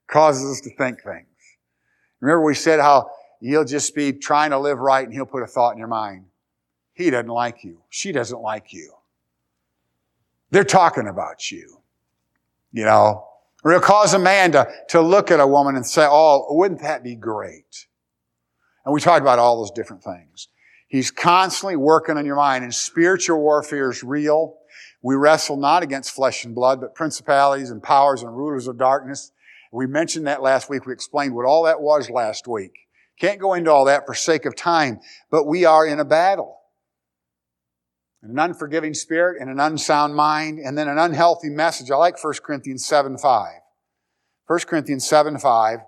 Causes 0.10 0.50
us 0.50 0.62
to 0.62 0.76
think 0.76 1.04
things. 1.04 1.28
Remember 2.20 2.44
we 2.44 2.56
said 2.56 2.80
how 2.80 3.10
you'll 3.40 3.66
just 3.66 3.96
be 3.96 4.12
trying 4.12 4.52
to 4.52 4.60
live 4.60 4.80
right 4.80 5.06
and 5.06 5.14
he'll 5.14 5.26
put 5.26 5.44
a 5.44 5.48
thought 5.48 5.72
in 5.72 5.78
your 5.78 5.88
mind. 5.88 6.26
He 6.94 7.10
doesn't 7.10 7.28
like 7.28 7.64
you. 7.64 7.82
She 7.90 8.12
doesn't 8.12 8.42
like 8.42 8.74
you. 8.74 8.94
They're 10.52 10.64
talking 10.64 11.08
about 11.08 11.52
you. 11.52 11.82
You 12.72 12.86
know, 12.86 13.26
or 13.64 13.72
it'll 13.72 13.84
cause 13.84 14.14
a 14.14 14.20
man 14.20 14.52
to, 14.52 14.68
to 14.90 15.02
look 15.02 15.32
at 15.32 15.40
a 15.40 15.48
woman 15.48 15.76
and 15.76 15.86
say, 15.86 16.06
Oh, 16.08 16.46
wouldn't 16.50 16.82
that 16.82 17.04
be 17.04 17.16
great? 17.16 17.88
And 18.86 18.94
we 18.94 19.02
talked 19.02 19.22
about 19.22 19.40
all 19.40 19.58
those 19.58 19.72
different 19.72 20.04
things. 20.04 20.48
He's 20.88 21.12
constantly 21.12 21.76
working 21.76 22.18
on 22.18 22.26
your 22.26 22.36
mind 22.36 22.64
and 22.64 22.74
spiritual 22.74 23.40
warfare 23.40 23.92
is 23.92 24.04
real. 24.04 24.56
We 25.02 25.16
wrestle 25.16 25.58
not 25.58 25.84
against 25.84 26.12
flesh 26.12 26.46
and 26.46 26.54
blood, 26.54 26.82
but 26.82 26.96
principalities 26.96 27.70
and 27.70 27.82
powers 27.82 28.24
and 28.24 28.36
rulers 28.36 28.68
of 28.68 28.78
darkness. 28.78 29.32
We 29.72 29.86
mentioned 29.86 30.28
that 30.28 30.42
last 30.42 30.70
week. 30.70 30.86
We 30.86 30.94
explained 30.94 31.36
what 31.36 31.46
all 31.46 31.64
that 31.64 31.82
was 31.82 32.10
last 32.10 32.48
week. 32.48 32.72
Can't 33.20 33.40
go 33.40 33.54
into 33.54 33.72
all 33.72 33.86
that 33.86 34.06
for 34.06 34.14
sake 34.14 34.46
of 34.46 34.56
time, 34.56 35.00
but 35.30 35.46
we 35.46 35.66
are 35.66 35.86
in 35.86 36.00
a 36.00 36.06
battle. 36.06 36.58
An 38.22 38.38
unforgiving 38.38 38.94
spirit 38.94 39.42
and 39.42 39.50
an 39.50 39.60
unsound 39.60 40.16
mind, 40.16 40.60
and 40.60 40.78
then 40.78 40.88
an 40.88 40.98
unhealthy 40.98 41.50
message. 41.50 41.92
I 41.92 41.96
like 41.96 42.22
1 42.22 42.34
Corinthians 42.44 42.86
7 42.86 43.18
5. 43.18 43.48
1 44.48 44.60
Corinthians 44.62 45.08
7 45.08 45.38
5, 45.38 45.80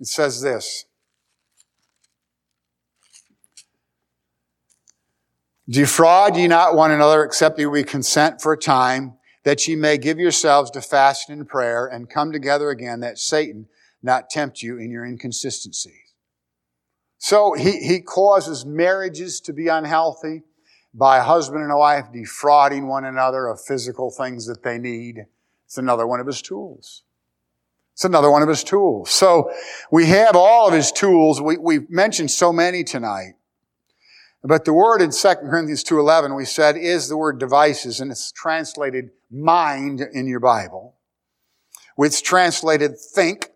it 0.00 0.06
says 0.06 0.40
this 0.42 0.84
Defraud 5.68 6.36
ye 6.36 6.46
not 6.46 6.74
one 6.74 6.90
another, 6.90 7.24
except 7.24 7.58
that 7.58 7.68
we 7.68 7.82
consent 7.82 8.40
for 8.40 8.52
a 8.52 8.58
time, 8.58 9.17
that 9.48 9.66
ye 9.66 9.74
may 9.74 9.96
give 9.96 10.18
yourselves 10.18 10.70
to 10.70 10.78
fasting 10.78 11.38
and 11.38 11.48
prayer, 11.48 11.86
and 11.86 12.10
come 12.10 12.30
together 12.30 12.68
again, 12.68 13.00
that 13.00 13.18
Satan 13.18 13.66
not 14.02 14.28
tempt 14.28 14.62
you 14.62 14.76
in 14.76 14.90
your 14.90 15.06
inconsistency. 15.06 16.02
So 17.16 17.54
he, 17.54 17.78
he 17.78 18.02
causes 18.02 18.66
marriages 18.66 19.40
to 19.40 19.54
be 19.54 19.68
unhealthy 19.68 20.42
by 20.92 21.20
husband 21.20 21.62
and 21.62 21.74
wife 21.74 22.12
defrauding 22.12 22.88
one 22.88 23.06
another 23.06 23.46
of 23.46 23.58
physical 23.58 24.10
things 24.10 24.44
that 24.48 24.64
they 24.64 24.76
need. 24.76 25.24
It's 25.64 25.78
another 25.78 26.06
one 26.06 26.20
of 26.20 26.26
his 26.26 26.42
tools. 26.42 27.04
It's 27.94 28.04
another 28.04 28.30
one 28.30 28.42
of 28.42 28.50
his 28.50 28.62
tools. 28.62 29.08
So 29.08 29.50
we 29.90 30.04
have 30.08 30.36
all 30.36 30.68
of 30.68 30.74
his 30.74 30.92
tools. 30.92 31.40
We, 31.40 31.56
we've 31.56 31.88
mentioned 31.88 32.30
so 32.30 32.52
many 32.52 32.84
tonight. 32.84 33.32
But 34.42 34.64
the 34.64 34.72
word 34.72 35.02
in 35.02 35.10
2 35.10 35.34
Corinthians 35.36 35.82
2.11 35.82 36.36
we 36.36 36.44
said 36.44 36.76
is 36.76 37.08
the 37.08 37.16
word 37.16 37.40
devices 37.40 38.00
and 38.00 38.10
it's 38.10 38.30
translated 38.32 39.10
mind 39.30 40.00
in 40.00 40.26
your 40.26 40.40
Bible. 40.40 40.94
It's 41.98 42.22
translated 42.22 42.98
think 42.98 43.50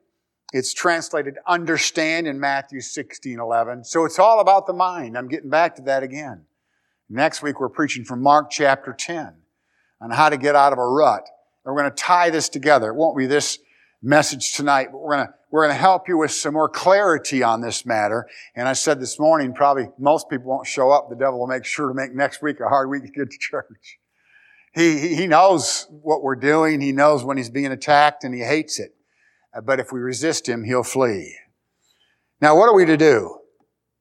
it's 0.52 0.74
translated 0.74 1.38
understand 1.46 2.26
in 2.26 2.38
Matthew 2.38 2.80
16.11. 2.80 3.86
So 3.86 4.04
it's 4.04 4.18
all 4.18 4.40
about 4.40 4.66
the 4.66 4.74
mind. 4.74 5.16
I'm 5.16 5.28
getting 5.28 5.48
back 5.48 5.76
to 5.76 5.82
that 5.82 6.02
again. 6.02 6.44
Next 7.08 7.42
week 7.42 7.58
we're 7.58 7.70
preaching 7.70 8.04
from 8.04 8.22
Mark 8.22 8.50
chapter 8.50 8.92
10 8.92 9.34
on 10.02 10.10
how 10.10 10.28
to 10.28 10.36
get 10.36 10.54
out 10.54 10.72
of 10.74 10.78
a 10.78 10.86
rut. 10.86 11.22
And 11.64 11.74
we're 11.74 11.80
going 11.80 11.90
to 11.90 11.96
tie 11.96 12.28
this 12.28 12.50
together. 12.50 12.90
It 12.90 12.96
won't 12.96 13.16
be 13.16 13.26
this 13.26 13.58
message 14.02 14.52
tonight, 14.52 14.88
but 14.92 14.98
we're 14.98 15.16
going 15.16 15.26
to, 15.28 15.34
we're 15.52 15.66
going 15.66 15.76
to 15.76 15.80
help 15.80 16.08
you 16.08 16.16
with 16.16 16.30
some 16.30 16.54
more 16.54 16.68
clarity 16.68 17.42
on 17.42 17.60
this 17.60 17.84
matter. 17.84 18.26
And 18.56 18.66
I 18.66 18.72
said 18.72 18.98
this 18.98 19.20
morning, 19.20 19.52
probably 19.52 19.90
most 19.98 20.30
people 20.30 20.46
won't 20.46 20.66
show 20.66 20.90
up. 20.90 21.10
The 21.10 21.14
devil 21.14 21.38
will 21.38 21.46
make 21.46 21.66
sure 21.66 21.88
to 21.88 21.94
make 21.94 22.14
next 22.14 22.40
week 22.40 22.58
a 22.58 22.68
hard 22.68 22.88
week 22.88 23.02
to 23.02 23.10
get 23.10 23.30
to 23.30 23.38
church. 23.38 23.98
He, 24.74 25.14
he 25.14 25.26
knows 25.26 25.86
what 25.90 26.22
we're 26.22 26.36
doing. 26.36 26.80
He 26.80 26.92
knows 26.92 27.22
when 27.22 27.36
he's 27.36 27.50
being 27.50 27.70
attacked 27.70 28.24
and 28.24 28.34
he 28.34 28.40
hates 28.40 28.80
it. 28.80 28.94
But 29.62 29.78
if 29.78 29.92
we 29.92 30.00
resist 30.00 30.48
him, 30.48 30.64
he'll 30.64 30.82
flee. 30.82 31.36
Now, 32.40 32.56
what 32.56 32.70
are 32.70 32.74
we 32.74 32.86
to 32.86 32.96
do? 32.96 33.38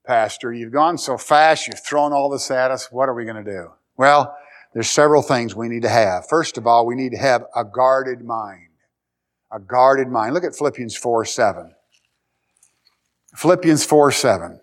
Pastor, 0.08 0.54
you've 0.54 0.72
gone 0.72 0.98
so 0.98 1.18
fast, 1.18 1.68
you've 1.68 1.84
thrown 1.84 2.14
all 2.14 2.30
this 2.30 2.50
at 2.50 2.72
us. 2.72 2.88
What 2.92 3.10
are 3.10 3.14
we 3.14 3.26
going 3.26 3.44
to 3.44 3.52
do? 3.52 3.72
Well, 3.98 4.36
there's 4.74 4.90
several 4.90 5.22
things 5.22 5.54
we 5.54 5.68
need 5.68 5.82
to 5.82 5.90
have. 5.90 6.30
First 6.30 6.58
of 6.58 6.66
all, 6.66 6.86
we 6.86 6.96
need 6.96 7.12
to 7.12 7.18
have 7.18 7.44
a 7.54 7.66
guarded 7.66 8.24
mind. 8.24 8.70
A 9.52 9.60
guarded 9.60 10.08
mind. 10.08 10.34
Look 10.34 10.44
at 10.44 10.56
Philippians 10.56 10.96
4 10.96 11.26
7. 11.26 11.74
Philippians 13.36 13.86
4 13.86 14.12
7. 14.12 14.60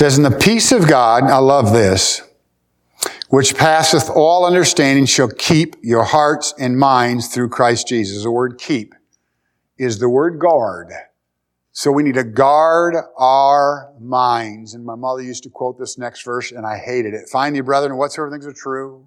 says, 0.00 0.16
In 0.16 0.24
the 0.24 0.30
peace 0.30 0.72
of 0.72 0.88
God, 0.88 1.24
I 1.24 1.36
love 1.36 1.74
this, 1.74 2.22
which 3.28 3.54
passeth 3.54 4.08
all 4.08 4.46
understanding 4.46 5.04
shall 5.04 5.28
keep 5.28 5.76
your 5.82 6.04
hearts 6.04 6.54
and 6.58 6.78
minds 6.78 7.28
through 7.28 7.50
Christ 7.50 7.88
Jesus. 7.88 8.22
The 8.22 8.30
word 8.30 8.58
keep 8.58 8.94
is 9.76 9.98
the 9.98 10.08
word 10.08 10.38
guard. 10.38 10.90
So 11.80 11.90
we 11.90 12.02
need 12.02 12.16
to 12.16 12.24
guard 12.24 12.94
our 13.16 13.90
minds. 13.98 14.74
And 14.74 14.84
my 14.84 14.96
mother 14.96 15.22
used 15.22 15.44
to 15.44 15.48
quote 15.48 15.78
this 15.78 15.96
next 15.96 16.26
verse, 16.26 16.52
and 16.52 16.66
I 16.66 16.76
hated 16.76 17.14
it. 17.14 17.30
Find 17.30 17.56
ye, 17.56 17.62
brethren, 17.62 17.96
whatsoever 17.96 18.30
things 18.30 18.46
are 18.46 18.52
true, 18.52 19.06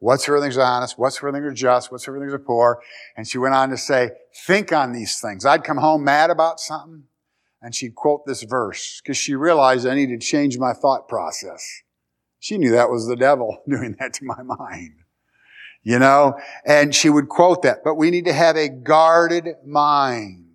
whatsoever 0.00 0.38
things 0.38 0.58
are 0.58 0.62
honest, 0.62 0.98
whatsoever 0.98 1.32
things 1.32 1.46
are 1.46 1.54
just, 1.54 1.90
whatsoever 1.90 2.20
things 2.20 2.34
are 2.34 2.38
poor. 2.38 2.82
And 3.16 3.26
she 3.26 3.38
went 3.38 3.54
on 3.54 3.70
to 3.70 3.78
say, 3.78 4.10
think 4.44 4.70
on 4.70 4.92
these 4.92 5.18
things. 5.18 5.46
I'd 5.46 5.64
come 5.64 5.78
home 5.78 6.04
mad 6.04 6.28
about 6.28 6.60
something 6.60 7.04
and 7.62 7.74
she'd 7.74 7.94
quote 7.94 8.26
this 8.26 8.42
verse 8.42 9.00
because 9.02 9.16
she 9.16 9.34
realized 9.34 9.86
I 9.86 9.94
needed 9.94 10.20
to 10.20 10.26
change 10.26 10.58
my 10.58 10.74
thought 10.74 11.08
process. 11.08 11.66
She 12.38 12.58
knew 12.58 12.72
that 12.72 12.90
was 12.90 13.06
the 13.06 13.16
devil 13.16 13.62
doing 13.66 13.96
that 13.98 14.12
to 14.12 14.26
my 14.26 14.42
mind. 14.42 14.92
You 15.82 15.98
know, 15.98 16.38
and 16.66 16.94
she 16.94 17.08
would 17.08 17.30
quote 17.30 17.62
that, 17.62 17.78
but 17.82 17.94
we 17.94 18.10
need 18.10 18.26
to 18.26 18.34
have 18.34 18.56
a 18.56 18.68
guarded 18.68 19.46
mind. 19.64 20.49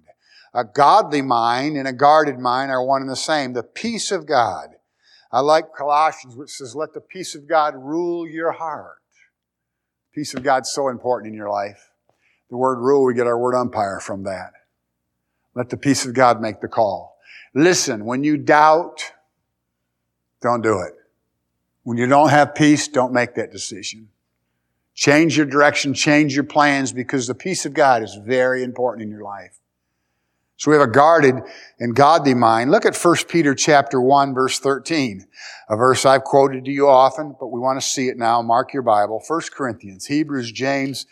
A 0.56 0.64
godly 0.64 1.22
mind 1.22 1.76
and 1.76 1.86
a 1.86 1.92
guarded 1.92 2.40
mind 2.40 2.72
are 2.72 2.82
one 2.82 3.02
and 3.02 3.10
the 3.12 3.16
same. 3.18 3.52
The 3.52 3.62
peace 3.62 4.10
of 4.10 4.26
God. 4.26 4.70
I 5.30 5.42
like 5.42 5.76
Colossians, 5.78 6.38
which 6.38 6.52
says, 6.52 6.74
let 6.74 6.94
the 6.94 7.02
peace 7.02 7.36
of 7.36 7.46
God 7.46 7.76
rule 7.76 8.26
your 8.26 8.54
heart. 8.54 8.96
Peace 10.14 10.34
of 10.34 10.44
God's 10.44 10.72
so 10.72 10.88
important 10.88 11.28
in 11.28 11.38
your 11.38 11.50
life. 11.50 11.92
The 12.50 12.56
word 12.56 12.80
rule, 12.80 13.04
we 13.04 13.14
get 13.14 13.28
our 13.28 13.38
word 13.38 13.54
umpire 13.54 14.00
from 14.00 14.24
that. 14.24 14.54
Let 15.56 15.70
the 15.70 15.78
peace 15.78 16.06
of 16.06 16.14
God 16.14 16.40
make 16.40 16.62
the 16.62 16.70
call. 16.70 17.18
Listen, 17.54 18.06
when 18.06 18.24
you 18.24 18.38
doubt, 18.38 19.12
don't 20.42 20.62
do 20.62 20.80
it. 20.80 20.94
When 21.84 21.98
you 21.98 22.08
don't 22.08 22.30
have 22.30 22.56
peace, 22.56 22.88
don't 22.88 23.12
make 23.12 23.36
that 23.36 23.52
decision. 23.52 24.08
Change 24.94 25.36
your 25.36 25.46
direction, 25.46 25.94
change 25.94 26.34
your 26.34 26.46
plans 26.46 26.94
because 26.94 27.28
the 27.28 27.36
peace 27.36 27.66
of 27.66 27.74
God 27.74 28.04
is 28.04 28.16
very 28.16 28.64
important 28.64 29.04
in 29.04 29.10
your 29.10 29.24
life. 29.24 29.60
So 30.58 30.72
we 30.72 30.78
have 30.78 30.88
a 30.88 30.92
guarded 30.92 31.36
and 31.80 31.96
godly 31.96 32.34
mind. 32.34 32.72
Look 32.72 32.86
at 32.86 32.96
1 32.96 33.16
Peter 33.28 33.54
chapter 33.54 34.00
1 34.00 34.34
verse 34.34 34.58
13. 34.60 35.26
A 35.70 35.76
verse 35.76 36.06
I've 36.06 36.24
quoted 36.24 36.66
to 36.66 36.72
you 36.72 36.88
often, 36.88 37.36
but 37.40 37.48
we 37.48 37.60
want 37.60 37.80
to 37.80 37.86
see 37.86 38.08
it 38.08 38.18
now. 38.18 38.42
Mark 38.42 38.74
your 38.74 38.84
Bible. 38.84 39.22
1 39.28 39.42
Corinthians, 39.52 40.06
Hebrews, 40.06 40.52
James, 40.52 41.06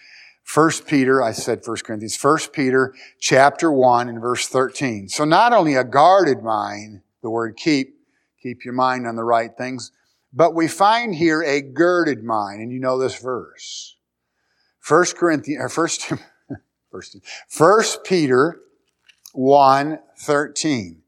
First 0.43 0.87
Peter, 0.87 1.21
I 1.21 1.31
said 1.31 1.63
First 1.63 1.85
Corinthians, 1.85 2.15
First 2.15 2.53
Peter 2.53 2.93
chapter 3.19 3.71
1 3.71 4.09
and 4.09 4.21
verse 4.21 4.47
13. 4.47 5.09
So 5.09 5.25
not 5.25 5.53
only 5.53 5.75
a 5.75 5.83
guarded 5.83 6.43
mind, 6.43 7.01
the 7.21 7.29
word 7.29 7.55
keep, 7.57 7.95
keep 8.41 8.63
your 8.65 8.73
mind 8.73 9.07
on 9.07 9.15
the 9.15 9.23
right 9.23 9.55
things, 9.57 9.91
but 10.33 10.53
we 10.53 10.67
find 10.67 11.15
here 11.15 11.41
a 11.43 11.61
girded 11.61 12.23
mind, 12.23 12.61
and 12.61 12.71
you 12.71 12.79
know 12.79 12.97
this 12.97 13.19
verse. 13.19 13.95
First 14.79 15.15
Corinthians, 15.15 15.63
or 15.63 15.69
first, 15.69 16.11
first, 16.91 17.17
First 17.47 18.03
Peter 18.03 18.59
1, 19.33 19.99
13. 20.17 21.01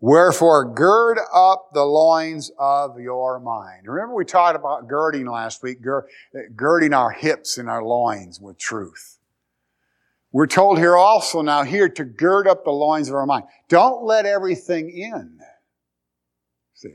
Wherefore, 0.00 0.74
gird 0.74 1.18
up 1.32 1.70
the 1.72 1.84
loins 1.84 2.50
of 2.58 2.98
your 2.98 3.38
mind. 3.38 3.86
Remember, 3.86 4.16
we 4.16 4.24
talked 4.24 4.56
about 4.56 4.88
girding 4.88 5.26
last 5.26 5.62
week, 5.62 5.78
girding 6.56 6.92
our 6.92 7.12
hips 7.12 7.56
and 7.56 7.70
our 7.70 7.84
loins 7.84 8.40
with 8.40 8.58
truth. 8.58 9.18
We're 10.32 10.48
told 10.48 10.78
here 10.78 10.96
also 10.96 11.40
now 11.42 11.62
here 11.62 11.88
to 11.88 12.04
gird 12.04 12.48
up 12.48 12.64
the 12.64 12.72
loins 12.72 13.08
of 13.08 13.14
our 13.14 13.26
mind. 13.26 13.44
Don't 13.68 14.02
let 14.02 14.26
everything 14.26 14.90
in. 14.90 15.38
See. 16.74 16.88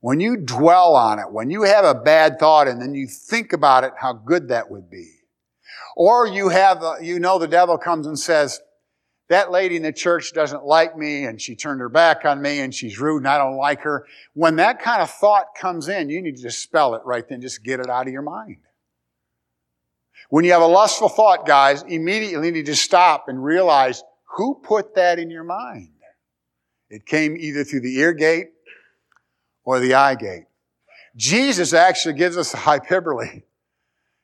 When 0.00 0.18
you 0.18 0.38
dwell 0.38 0.94
on 0.94 1.18
it, 1.18 1.30
when 1.30 1.50
you 1.50 1.64
have 1.64 1.84
a 1.84 1.94
bad 1.94 2.38
thought 2.38 2.68
and 2.68 2.80
then 2.80 2.94
you 2.94 3.06
think 3.06 3.52
about 3.52 3.84
it, 3.84 3.92
how 4.00 4.14
good 4.14 4.48
that 4.48 4.70
would 4.70 4.88
be. 4.88 5.10
Or 5.94 6.26
you 6.26 6.48
have, 6.48 6.82
uh, 6.82 6.94
you 7.02 7.18
know, 7.18 7.38
the 7.38 7.48
devil 7.48 7.76
comes 7.76 8.06
and 8.06 8.18
says, 8.18 8.60
that 9.28 9.50
lady 9.50 9.76
in 9.76 9.82
the 9.82 9.92
church 9.92 10.32
doesn't 10.32 10.64
like 10.64 10.96
me 10.96 11.24
and 11.24 11.40
she 11.40 11.54
turned 11.54 11.80
her 11.80 11.88
back 11.88 12.24
on 12.24 12.40
me 12.40 12.60
and 12.60 12.74
she's 12.74 12.98
rude 12.98 13.18
and 13.18 13.28
I 13.28 13.38
don't 13.38 13.56
like 13.56 13.82
her. 13.82 14.06
When 14.32 14.56
that 14.56 14.80
kind 14.80 15.02
of 15.02 15.10
thought 15.10 15.54
comes 15.54 15.88
in, 15.88 16.08
you 16.08 16.22
need 16.22 16.36
to 16.36 16.42
dispel 16.42 16.94
it 16.94 17.02
right 17.04 17.28
then. 17.28 17.40
Just 17.40 17.62
get 17.62 17.80
it 17.80 17.90
out 17.90 18.06
of 18.06 18.12
your 18.12 18.22
mind. 18.22 18.58
When 20.30 20.44
you 20.44 20.52
have 20.52 20.62
a 20.62 20.66
lustful 20.66 21.08
thought, 21.08 21.46
guys, 21.46 21.82
immediately 21.82 22.50
need 22.50 22.66
to 22.66 22.76
stop 22.76 23.28
and 23.28 23.42
realize 23.42 24.02
who 24.36 24.60
put 24.62 24.94
that 24.94 25.18
in 25.18 25.30
your 25.30 25.44
mind. 25.44 25.90
It 26.90 27.04
came 27.04 27.36
either 27.36 27.64
through 27.64 27.80
the 27.80 27.96
ear 27.98 28.12
gate 28.12 28.48
or 29.64 29.78
the 29.78 29.94
eye 29.94 30.14
gate. 30.14 30.44
Jesus 31.16 31.74
actually 31.74 32.14
gives 32.14 32.36
us 32.36 32.54
a 32.54 32.58
hyperbole. 32.58 33.42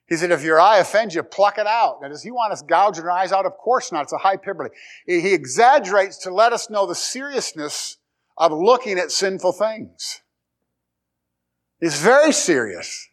He 0.07 0.15
said, 0.17 0.31
if 0.31 0.43
your 0.43 0.59
eye 0.59 0.77
offends 0.77 1.15
you, 1.15 1.23
pluck 1.23 1.57
it 1.57 1.65
out. 1.65 1.99
Now, 2.01 2.09
does 2.09 2.21
he 2.21 2.29
want 2.29 2.53
us 2.53 2.61
gouging 2.61 3.05
our 3.05 3.11
eyes 3.11 3.31
out? 3.31 3.45
Of 3.45 3.57
course 3.57 3.91
not. 3.91 4.03
It's 4.03 4.13
a 4.13 4.17
hyperbole. 4.17 4.69
He 5.07 5.33
exaggerates 5.33 6.17
to 6.19 6.31
let 6.31 6.53
us 6.53 6.69
know 6.69 6.85
the 6.85 6.93
seriousness 6.93 7.97
of 8.37 8.51
looking 8.51 8.99
at 8.99 9.11
sinful 9.11 9.53
things. 9.53 10.21
It's 11.81 11.99
very 11.99 12.31
serious. 12.31 13.09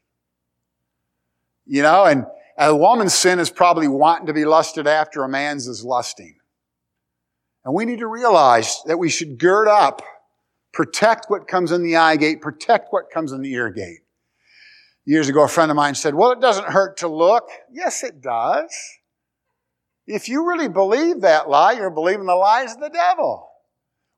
You 1.65 1.83
know, 1.83 2.05
and 2.05 2.27
a 2.59 2.77
woman's 2.77 3.15
sin 3.15 3.39
is 3.39 3.49
probably 3.49 3.89
wanting 3.89 4.27
to 4.27 4.35
be 4.35 4.45
lusted 4.45 4.87
after, 4.87 5.25
a 5.25 5.29
man's 5.29 5.67
is 5.69 5.85
lusting. 5.85 6.37
And 7.65 7.75
we 7.75 7.87
need 7.87 8.01
to 8.01 8.07
realize 8.07 8.83
that 8.87 8.99
we 8.99 9.09
should 9.09 9.39
gird 9.39 9.69
up, 9.69 10.03
protect 10.73 11.27
what 11.29 11.49
comes 11.49 11.73
in 11.73 11.83
the 11.83 11.97
eye 11.97 12.17
gate, 12.17 12.43
protect 12.43 12.93
what 12.93 13.11
comes 13.11 13.33
in 13.33 13.41
the 13.41 13.53
ear 13.53 13.71
gate. 13.71 14.01
Years 15.05 15.29
ago, 15.29 15.43
a 15.43 15.49
friend 15.49 15.71
of 15.71 15.77
mine 15.77 15.95
said, 15.95 16.15
Well, 16.15 16.31
it 16.31 16.41
doesn't 16.41 16.69
hurt 16.69 16.99
to 16.99 17.09
look. 17.09 17.49
Yes, 17.71 18.05
it 18.05 18.21
does. 18.21 18.73
If 20.07 20.29
you 20.29 20.47
really 20.49 20.69
believe 20.69 21.21
that 21.23 21.49
lie, 21.49 21.73
you're 21.73 21.91
believing 21.91 22.27
the 22.27 22.35
lies 22.35 22.75
of 22.75 22.81
the 22.81 22.91
devil. 22.91 23.49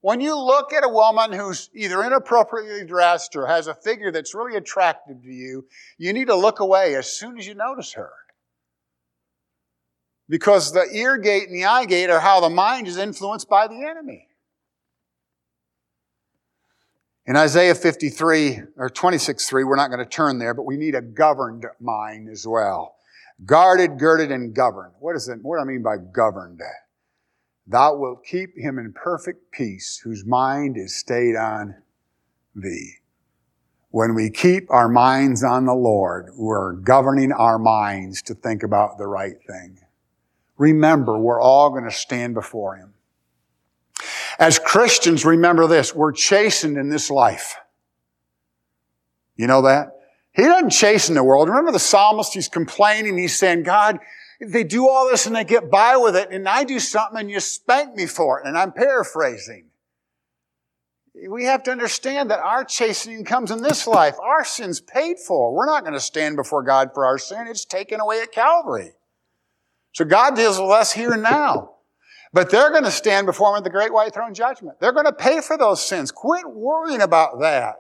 When 0.01 0.20
you 0.20 0.38
look 0.38 0.73
at 0.75 0.85
a 0.85 0.88
woman 0.88 1.33
who's 1.33 1.70
either 1.75 2.03
inappropriately 2.05 2.87
dressed 2.87 3.37
or 3.37 3.47
has 3.47 3.66
a 3.66 3.75
figure 3.75 4.12
that's 4.12 4.35
really 4.35 4.57
attractive 4.57 5.23
to 5.23 5.31
you, 5.31 5.66
you 5.97 6.12
need 6.12 6.27
to 6.27 6.35
look 6.35 6.61
away 6.61 6.94
as 6.94 7.07
soon 7.07 7.38
as 7.38 7.47
you 7.47 7.55
notice 7.55 7.94
her. 7.94 8.11
Because 10.29 10.73
the 10.73 10.87
ear 10.92 11.16
gate 11.16 11.49
and 11.49 11.57
the 11.57 11.64
eye 11.64 11.87
gate 11.87 12.11
are 12.11 12.20
how 12.20 12.40
the 12.40 12.51
mind 12.51 12.87
is 12.87 12.99
influenced 12.99 13.49
by 13.49 13.66
the 13.66 13.87
enemy. 13.88 14.29
In 17.26 17.37
Isaiah 17.37 17.74
53 17.74 18.60
or 18.76 18.90
26 18.90 19.48
3, 19.48 19.64
we're 19.64 19.76
not 19.76 19.88
going 19.88 20.04
to 20.04 20.04
turn 20.04 20.38
there, 20.38 20.52
but 20.52 20.66
we 20.66 20.76
need 20.76 20.94
a 20.94 21.00
governed 21.00 21.64
mind 21.80 22.28
as 22.28 22.46
well. 22.46 22.96
Guarded, 23.46 23.98
girded, 23.98 24.30
and 24.30 24.54
governed. 24.54 24.92
What 25.00 25.16
is 25.16 25.28
it? 25.28 25.38
What 25.42 25.56
do 25.56 25.62
I 25.62 25.64
mean 25.64 25.82
by 25.82 25.96
governed? 25.96 26.60
Thou 27.66 27.96
wilt 27.96 28.24
keep 28.24 28.56
him 28.56 28.78
in 28.78 28.92
perfect 28.92 29.50
peace 29.52 30.00
whose 30.04 30.26
mind 30.26 30.76
is 30.76 30.94
stayed 30.94 31.34
on 31.34 31.76
thee. 32.54 32.96
When 33.88 34.14
we 34.14 34.28
keep 34.28 34.70
our 34.70 34.88
minds 34.88 35.42
on 35.42 35.64
the 35.64 35.74
Lord, 35.74 36.30
we're 36.37 36.72
governing 36.72 37.32
our 37.32 37.58
minds 37.58 38.20
to 38.22 38.34
think 38.34 38.62
about 38.62 38.98
the 38.98 39.06
right 39.06 39.37
thing. 39.46 39.78
Remember, 40.58 41.18
we're 41.18 41.40
all 41.40 41.70
going 41.70 41.84
to 41.84 41.90
stand 41.90 42.34
before 42.34 42.76
him. 42.76 42.93
As 44.38 44.59
Christians, 44.59 45.25
remember 45.25 45.66
this, 45.66 45.94
we're 45.94 46.12
chastened 46.12 46.77
in 46.77 46.88
this 46.88 47.11
life. 47.11 47.57
You 49.37 49.47
know 49.47 49.62
that? 49.62 49.92
He 50.33 50.42
doesn't 50.42 50.70
chasten 50.70 51.14
the 51.14 51.23
world. 51.23 51.49
Remember 51.49 51.73
the 51.73 51.79
psalmist, 51.79 52.35
he's 52.35 52.49
complaining, 52.49 53.16
he's 53.16 53.38
saying, 53.38 53.62
God, 53.62 53.99
they 54.40 54.64
do 54.64 54.88
all 54.88 55.09
this 55.09 55.27
and 55.27 55.37
they 55.37 55.44
get 55.44 55.70
by 55.70 55.97
with 55.97 56.16
it, 56.16 56.29
and 56.31 56.49
I 56.49 56.64
do 56.64 56.81
something 56.81 57.20
and 57.20 57.31
you 57.31 57.40
spank 57.40 57.94
me 57.94 58.07
for 58.07 58.40
it. 58.40 58.47
And 58.47 58.59
I'm 58.59 58.73
paraphrasing. 58.73 59.66
We 61.29 61.44
have 61.44 61.62
to 61.64 61.70
understand 61.70 62.31
that 62.31 62.40
our 62.40 62.64
chastening 62.64 63.25
comes 63.25 63.53
in 63.53 63.62
this 63.62 63.87
life. 63.87 64.16
Our 64.20 64.44
sin's 64.44 64.81
paid 64.81 65.20
for. 65.20 65.55
We're 65.55 65.66
not 65.66 65.85
going 65.85 65.94
to 65.94 66.01
stand 66.01 66.35
before 66.35 66.64
God 66.64 66.90
for 66.92 67.07
our 67.07 67.18
sin. 67.18 67.47
It's 67.47 67.64
taken 67.64 68.01
away 68.01 68.20
at 68.20 68.33
Calvary. 68.33 68.94
So 69.92 70.05
God 70.05 70.35
deals 70.35 70.59
with 70.59 70.70
us 70.70 70.92
here 70.92 71.12
and 71.12 71.23
now. 71.23 71.73
But 72.35 72.51
they're 72.51 72.70
going 72.70 72.83
to 72.83 72.90
stand 72.90 73.27
before 73.27 73.51
him 73.51 73.59
at 73.59 73.64
the 73.64 73.70
great 73.70 73.92
white 73.92 74.12
throne 74.12 74.35
judgment. 74.35 74.81
They're 74.81 74.92
going 74.92 75.07
to 75.07 75.12
pay 75.12 75.40
for 75.40 75.57
those 75.57 75.87
sins. 75.87 76.11
Quit 76.11 76.44
worrying 76.51 77.01
about 77.01 77.40
that. 77.40 77.77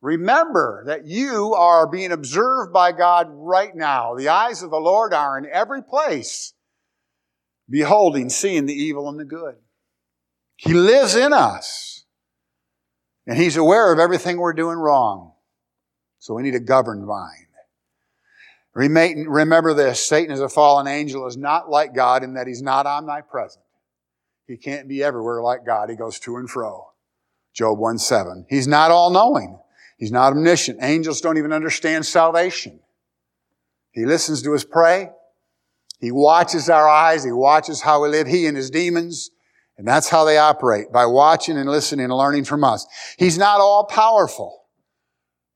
Remember 0.00 0.84
that 0.86 1.04
you 1.04 1.52
are 1.54 1.90
being 1.90 2.12
observed 2.12 2.72
by 2.72 2.92
God 2.92 3.26
right 3.28 3.74
now. 3.74 4.14
The 4.14 4.28
eyes 4.28 4.62
of 4.62 4.70
the 4.70 4.78
Lord 4.78 5.12
are 5.12 5.36
in 5.36 5.46
every 5.52 5.82
place, 5.82 6.54
beholding, 7.68 8.30
seeing 8.30 8.66
the 8.66 8.72
evil 8.72 9.08
and 9.08 9.18
the 9.18 9.24
good. 9.24 9.56
He 10.54 10.72
lives 10.72 11.16
in 11.16 11.32
us. 11.32 12.04
And 13.26 13.36
He's 13.36 13.56
aware 13.56 13.92
of 13.92 13.98
everything 13.98 14.38
we're 14.38 14.52
doing 14.52 14.78
wrong. 14.78 15.32
So 16.20 16.34
we 16.34 16.44
need 16.44 16.54
a 16.54 16.60
governed 16.60 17.04
mind. 17.04 17.46
Remember 18.74 19.74
this 19.74 20.04
Satan 20.04 20.32
as 20.32 20.40
a 20.40 20.48
fallen 20.48 20.86
angel 20.86 21.26
is 21.26 21.36
not 21.36 21.68
like 21.68 21.94
God 21.94 22.22
in 22.22 22.34
that 22.34 22.46
he's 22.46 22.62
not 22.62 22.86
omnipresent. 22.86 23.64
He 24.46 24.56
can't 24.56 24.88
be 24.88 25.02
everywhere 25.02 25.42
like 25.42 25.64
God. 25.64 25.90
He 25.90 25.96
goes 25.96 26.18
to 26.20 26.36
and 26.36 26.48
fro. 26.48 26.88
Job 27.52 27.78
1 27.78 27.98
7. 27.98 28.46
He's 28.48 28.68
not 28.68 28.90
all 28.90 29.10
knowing. 29.10 29.58
He's 29.96 30.12
not 30.12 30.32
omniscient. 30.32 30.78
Angels 30.82 31.20
don't 31.20 31.38
even 31.38 31.52
understand 31.52 32.06
salvation. 32.06 32.80
He 33.90 34.06
listens 34.06 34.42
to 34.42 34.54
us 34.54 34.64
pray. 34.64 35.10
He 36.00 36.10
watches 36.10 36.70
our 36.70 36.88
eyes. 36.88 37.24
He 37.24 37.32
watches 37.32 37.82
how 37.82 38.02
we 38.02 38.08
live. 38.08 38.26
He 38.26 38.46
and 38.46 38.56
his 38.56 38.70
demons. 38.70 39.30
And 39.76 39.86
that's 39.86 40.08
how 40.08 40.24
they 40.24 40.36
operate, 40.36 40.92
by 40.92 41.06
watching 41.06 41.56
and 41.56 41.68
listening 41.68 42.04
and 42.04 42.14
learning 42.14 42.44
from 42.44 42.64
us. 42.64 42.86
He's 43.18 43.38
not 43.38 43.60
all 43.60 43.84
powerful. 43.84 44.64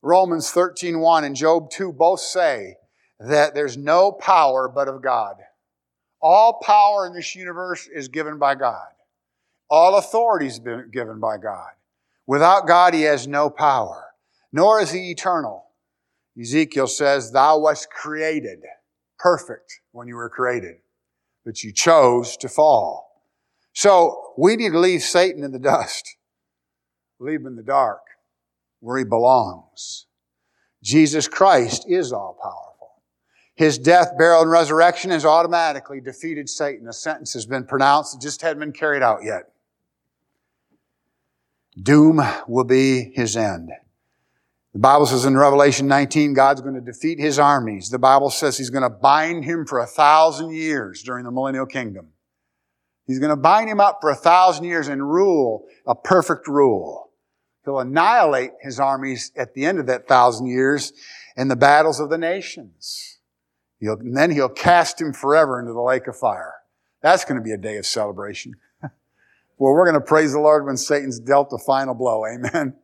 Romans 0.01 0.49
13, 0.51 0.99
1 0.99 1.23
and 1.23 1.35
Job 1.35 1.69
2 1.69 1.93
both 1.93 2.19
say 2.19 2.75
that 3.19 3.53
there's 3.55 3.77
no 3.77 4.11
power 4.11 4.67
but 4.67 4.87
of 4.87 5.01
God. 5.01 5.35
All 6.21 6.59
power 6.63 7.05
in 7.07 7.13
this 7.13 7.35
universe 7.35 7.87
is 7.93 8.07
given 8.07 8.37
by 8.37 8.55
God. 8.55 8.87
All 9.69 9.97
authority 9.97 10.47
is 10.47 10.59
given 10.59 11.19
by 11.19 11.37
God. 11.37 11.69
Without 12.27 12.67
God, 12.67 12.93
he 12.93 13.03
has 13.03 13.27
no 13.27 13.49
power, 13.49 14.05
nor 14.51 14.81
is 14.81 14.91
he 14.91 15.11
eternal. 15.11 15.65
Ezekiel 16.39 16.87
says, 16.87 17.31
Thou 17.31 17.59
wast 17.59 17.89
created 17.89 18.59
perfect 19.19 19.81
when 19.91 20.07
you 20.07 20.15
were 20.15 20.29
created, 20.29 20.77
but 21.45 21.63
you 21.63 21.71
chose 21.71 22.35
to 22.37 22.49
fall. 22.49 23.21
So 23.73 24.33
we 24.37 24.55
need 24.55 24.71
to 24.71 24.79
leave 24.79 25.01
Satan 25.01 25.43
in 25.43 25.51
the 25.51 25.59
dust, 25.59 26.15
leave 27.19 27.41
him 27.41 27.47
in 27.47 27.55
the 27.55 27.63
dark 27.63 28.01
where 28.79 28.97
he 28.97 29.03
belongs. 29.03 30.05
Jesus 30.83 31.27
Christ 31.27 31.85
is 31.87 32.13
all 32.13 32.37
power. 32.41 32.64
His 33.55 33.77
death, 33.77 34.17
burial, 34.17 34.41
and 34.41 34.51
resurrection 34.51 35.11
has 35.11 35.25
automatically 35.25 36.01
defeated 36.01 36.49
Satan. 36.49 36.87
A 36.87 36.93
sentence 36.93 37.33
has 37.33 37.45
been 37.45 37.65
pronounced, 37.65 38.15
it 38.15 38.21
just 38.21 38.41
hadn't 38.41 38.59
been 38.59 38.73
carried 38.73 39.01
out 39.01 39.23
yet. 39.23 39.51
Doom 41.81 42.21
will 42.47 42.63
be 42.63 43.11
his 43.15 43.35
end. 43.35 43.71
The 44.73 44.79
Bible 44.79 45.05
says 45.05 45.23
in 45.23 45.37
Revelation 45.37 45.87
19, 45.87 46.33
God's 46.33 46.59
going 46.59 46.75
to 46.75 46.81
defeat 46.81 47.17
his 47.17 47.39
armies. 47.39 47.89
The 47.89 47.99
Bible 47.99 48.29
says 48.29 48.57
he's 48.57 48.69
going 48.69 48.83
to 48.83 48.89
bind 48.89 49.45
him 49.45 49.65
for 49.65 49.79
a 49.79 49.85
thousand 49.85 50.51
years 50.51 51.01
during 51.01 51.23
the 51.23 51.31
millennial 51.31 51.65
kingdom. 51.65 52.09
He's 53.07 53.19
going 53.19 53.29
to 53.29 53.37
bind 53.37 53.69
him 53.69 53.79
up 53.79 53.99
for 54.01 54.09
a 54.09 54.15
thousand 54.15 54.65
years 54.65 54.89
and 54.89 55.01
rule 55.01 55.65
a 55.87 55.95
perfect 55.95 56.47
rule. 56.47 57.11
He'll 57.63 57.79
annihilate 57.79 58.51
his 58.61 58.79
armies 58.79 59.31
at 59.37 59.53
the 59.53 59.65
end 59.65 59.79
of 59.79 59.85
that 59.87 60.09
thousand 60.09 60.47
years 60.47 60.91
in 61.37 61.47
the 61.47 61.55
battles 61.55 62.01
of 62.01 62.09
the 62.09 62.17
nations. 62.17 63.14
He'll, 63.85 63.99
and 63.99 64.17
then 64.17 64.31
he'll 64.31 64.49
cast 64.49 64.99
him 64.99 65.13
forever 65.13 65.59
into 65.59 65.73
the 65.73 65.81
lake 65.81 66.07
of 66.07 66.17
fire. 66.17 66.55
That's 67.01 67.23
going 67.23 67.37
to 67.37 67.43
be 67.43 67.51
a 67.51 67.57
day 67.57 67.77
of 67.77 67.85
celebration. 67.85 68.55
well, 68.81 68.91
we're 69.59 69.85
going 69.85 69.93
to 69.93 70.01
praise 70.01 70.33
the 70.33 70.39
Lord 70.39 70.65
when 70.65 70.75
Satan's 70.75 71.19
dealt 71.19 71.51
the 71.51 71.59
final 71.59 71.93
blow. 71.93 72.25
Amen. 72.25 72.75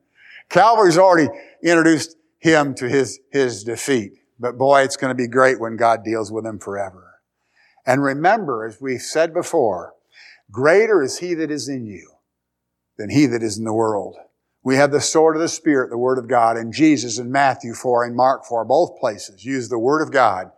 Calvary's 0.49 0.97
already 0.97 1.29
introduced 1.63 2.17
him 2.37 2.75
to 2.75 2.87
his, 2.87 3.19
his 3.31 3.63
defeat. 3.63 4.13
But 4.39 4.59
boy, 4.59 4.81
it's 4.81 4.97
going 4.97 5.09
to 5.09 5.15
be 5.15 5.27
great 5.27 5.59
when 5.59 5.75
God 5.75 6.03
deals 6.03 6.31
with 6.31 6.45
him 6.45 6.59
forever. 6.59 7.15
And 7.85 8.03
remember, 8.03 8.65
as 8.65 8.79
we've 8.79 9.01
said 9.01 9.33
before, 9.33 9.95
greater 10.51 11.01
is 11.01 11.17
he 11.17 11.33
that 11.33 11.49
is 11.49 11.67
in 11.67 11.87
you 11.87 12.11
than 12.97 13.09
he 13.09 13.25
that 13.25 13.41
is 13.41 13.57
in 13.57 13.63
the 13.63 13.73
world. 13.73 14.17
We 14.63 14.75
have 14.75 14.91
the 14.91 15.01
sword 15.01 15.35
of 15.35 15.41
the 15.41 15.47
Spirit, 15.47 15.89
the 15.89 15.97
Word 15.97 16.19
of 16.19 16.27
God, 16.27 16.57
and 16.57 16.71
Jesus 16.71 17.17
in 17.17 17.31
Matthew 17.31 17.73
4 17.73 18.05
and 18.05 18.15
Mark 18.15 18.45
4, 18.45 18.63
both 18.65 18.99
places 18.99 19.43
use 19.43 19.69
the 19.69 19.79
Word 19.79 20.03
of 20.03 20.11
God 20.11 20.51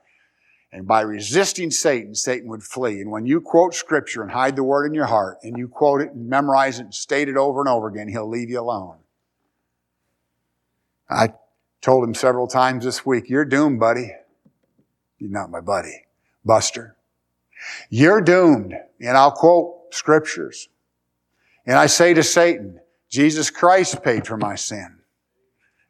And 0.73 0.87
by 0.87 1.01
resisting 1.01 1.69
Satan, 1.69 2.15
Satan 2.15 2.49
would 2.49 2.63
flee. 2.63 2.99
And 2.99 3.11
when 3.11 3.27
you 3.27 3.39
quote 3.39 3.75
scripture 3.75 4.23
and 4.23 4.31
hide 4.31 4.55
the 4.55 4.63
word 4.63 4.87
in 4.87 4.95
your 4.95 5.05
heart, 5.05 5.37
and 5.43 5.55
you 5.55 5.67
quote 5.67 6.01
it 6.01 6.13
and 6.13 6.27
memorize 6.27 6.79
it 6.79 6.85
and 6.85 6.93
state 6.95 7.29
it 7.29 7.37
over 7.37 7.59
and 7.59 7.69
over 7.69 7.87
again, 7.87 8.07
he'll 8.07 8.27
leave 8.27 8.49
you 8.49 8.59
alone. 8.59 8.97
I 11.07 11.35
told 11.79 12.03
him 12.03 12.15
several 12.15 12.47
times 12.47 12.85
this 12.85 13.05
week, 13.05 13.29
you're 13.29 13.45
doomed, 13.45 13.79
buddy. 13.79 14.13
You're 15.19 15.29
not 15.29 15.51
my 15.51 15.61
buddy. 15.61 16.05
Buster. 16.43 16.95
You're 17.91 18.21
doomed. 18.21 18.73
And 18.99 19.15
I'll 19.15 19.31
quote 19.31 19.93
scriptures. 19.93 20.69
And 21.67 21.77
I 21.77 21.85
say 21.85 22.15
to 22.15 22.23
Satan, 22.23 22.79
Jesus 23.09 23.51
Christ 23.51 24.01
paid 24.01 24.25
for 24.25 24.37
my 24.37 24.55
sin. 24.55 24.97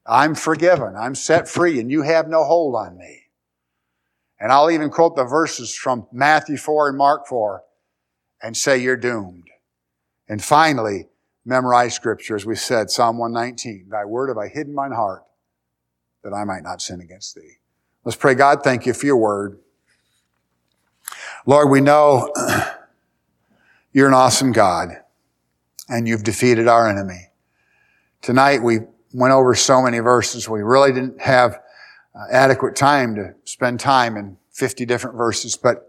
I'm 0.06 0.36
forgiven. 0.36 0.98
I'm 0.98 1.16
set 1.16 1.48
free 1.48 1.80
and 1.80 1.90
you 1.90 2.02
have 2.02 2.28
no 2.28 2.44
hold 2.44 2.76
on 2.76 2.98
me. 2.98 3.23
And 4.44 4.52
I'll 4.52 4.70
even 4.70 4.90
quote 4.90 5.16
the 5.16 5.24
verses 5.24 5.74
from 5.74 6.06
Matthew 6.12 6.58
4 6.58 6.90
and 6.90 6.98
Mark 6.98 7.28
4 7.28 7.64
and 8.42 8.58
say 8.58 8.78
you're 8.78 8.98
doomed. 8.98 9.48
And 10.28 10.44
finally, 10.44 11.08
memorize 11.46 11.96
scripture, 11.96 12.36
as 12.36 12.46
we 12.46 12.58
said, 12.58 12.90
Psalm 12.90 13.18
119. 13.18 13.88
Thy 13.90 14.04
word 14.04 14.28
have 14.28 14.38
I 14.38 14.50
hidden 14.50 14.76
mine 14.76 14.92
heart 14.92 15.24
that 16.26 16.34
I 16.34 16.44
might 16.44 16.62
not 16.62 16.82
sin 16.82 17.00
against 17.00 17.36
thee. 17.36 17.60
Let's 18.04 18.18
pray, 18.18 18.36
God, 18.36 18.64
thank 18.66 18.86
you 18.86 18.92
for 18.92 19.06
your 19.06 19.16
word. 19.16 19.60
Lord, 21.46 21.70
we 21.70 21.80
know 21.80 22.30
you're 23.94 24.10
an 24.10 24.14
awesome 24.14 24.52
God 24.52 24.90
and 25.88 26.06
you've 26.06 26.26
defeated 26.26 26.68
our 26.68 26.90
enemy. 26.90 27.30
Tonight 28.22 28.62
we 28.62 28.80
went 29.14 29.32
over 29.32 29.56
so 29.56 29.82
many 29.82 30.00
verses. 30.00 30.50
We 30.50 30.64
really 30.64 30.92
didn't 30.92 31.22
have 31.22 31.62
uh, 32.16 32.26
adequate 32.32 32.76
time 32.76 33.16
to 33.16 33.36
spend 33.44 33.80
time 33.80 34.18
in 34.18 34.38
50 34.52 34.86
different 34.86 35.18
verses. 35.18 35.56
But 35.56 35.88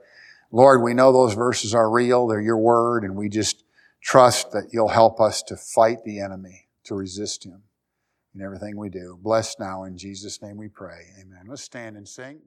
Lord, 0.50 0.82
we 0.82 0.94
know 0.94 1.12
those 1.12 1.34
verses 1.34 1.74
are 1.74 1.90
real. 1.90 2.26
They're 2.26 2.40
your 2.40 2.58
word. 2.58 3.04
And 3.04 3.16
we 3.16 3.28
just 3.28 3.64
trust 4.00 4.52
that 4.52 4.68
you'll 4.72 4.88
help 4.88 5.20
us 5.20 5.42
to 5.44 5.56
fight 5.56 6.04
the 6.04 6.20
enemy, 6.20 6.68
to 6.84 6.94
resist 6.94 7.44
him 7.44 7.62
in 8.34 8.40
everything 8.40 8.76
we 8.76 8.88
do. 8.88 9.18
Bless 9.20 9.58
now. 9.58 9.84
In 9.84 9.96
Jesus' 9.96 10.40
name 10.42 10.56
we 10.56 10.68
pray. 10.68 11.06
Amen. 11.20 11.46
Let's 11.48 11.62
stand 11.62 11.96
and 11.96 12.08
sing. 12.08 12.40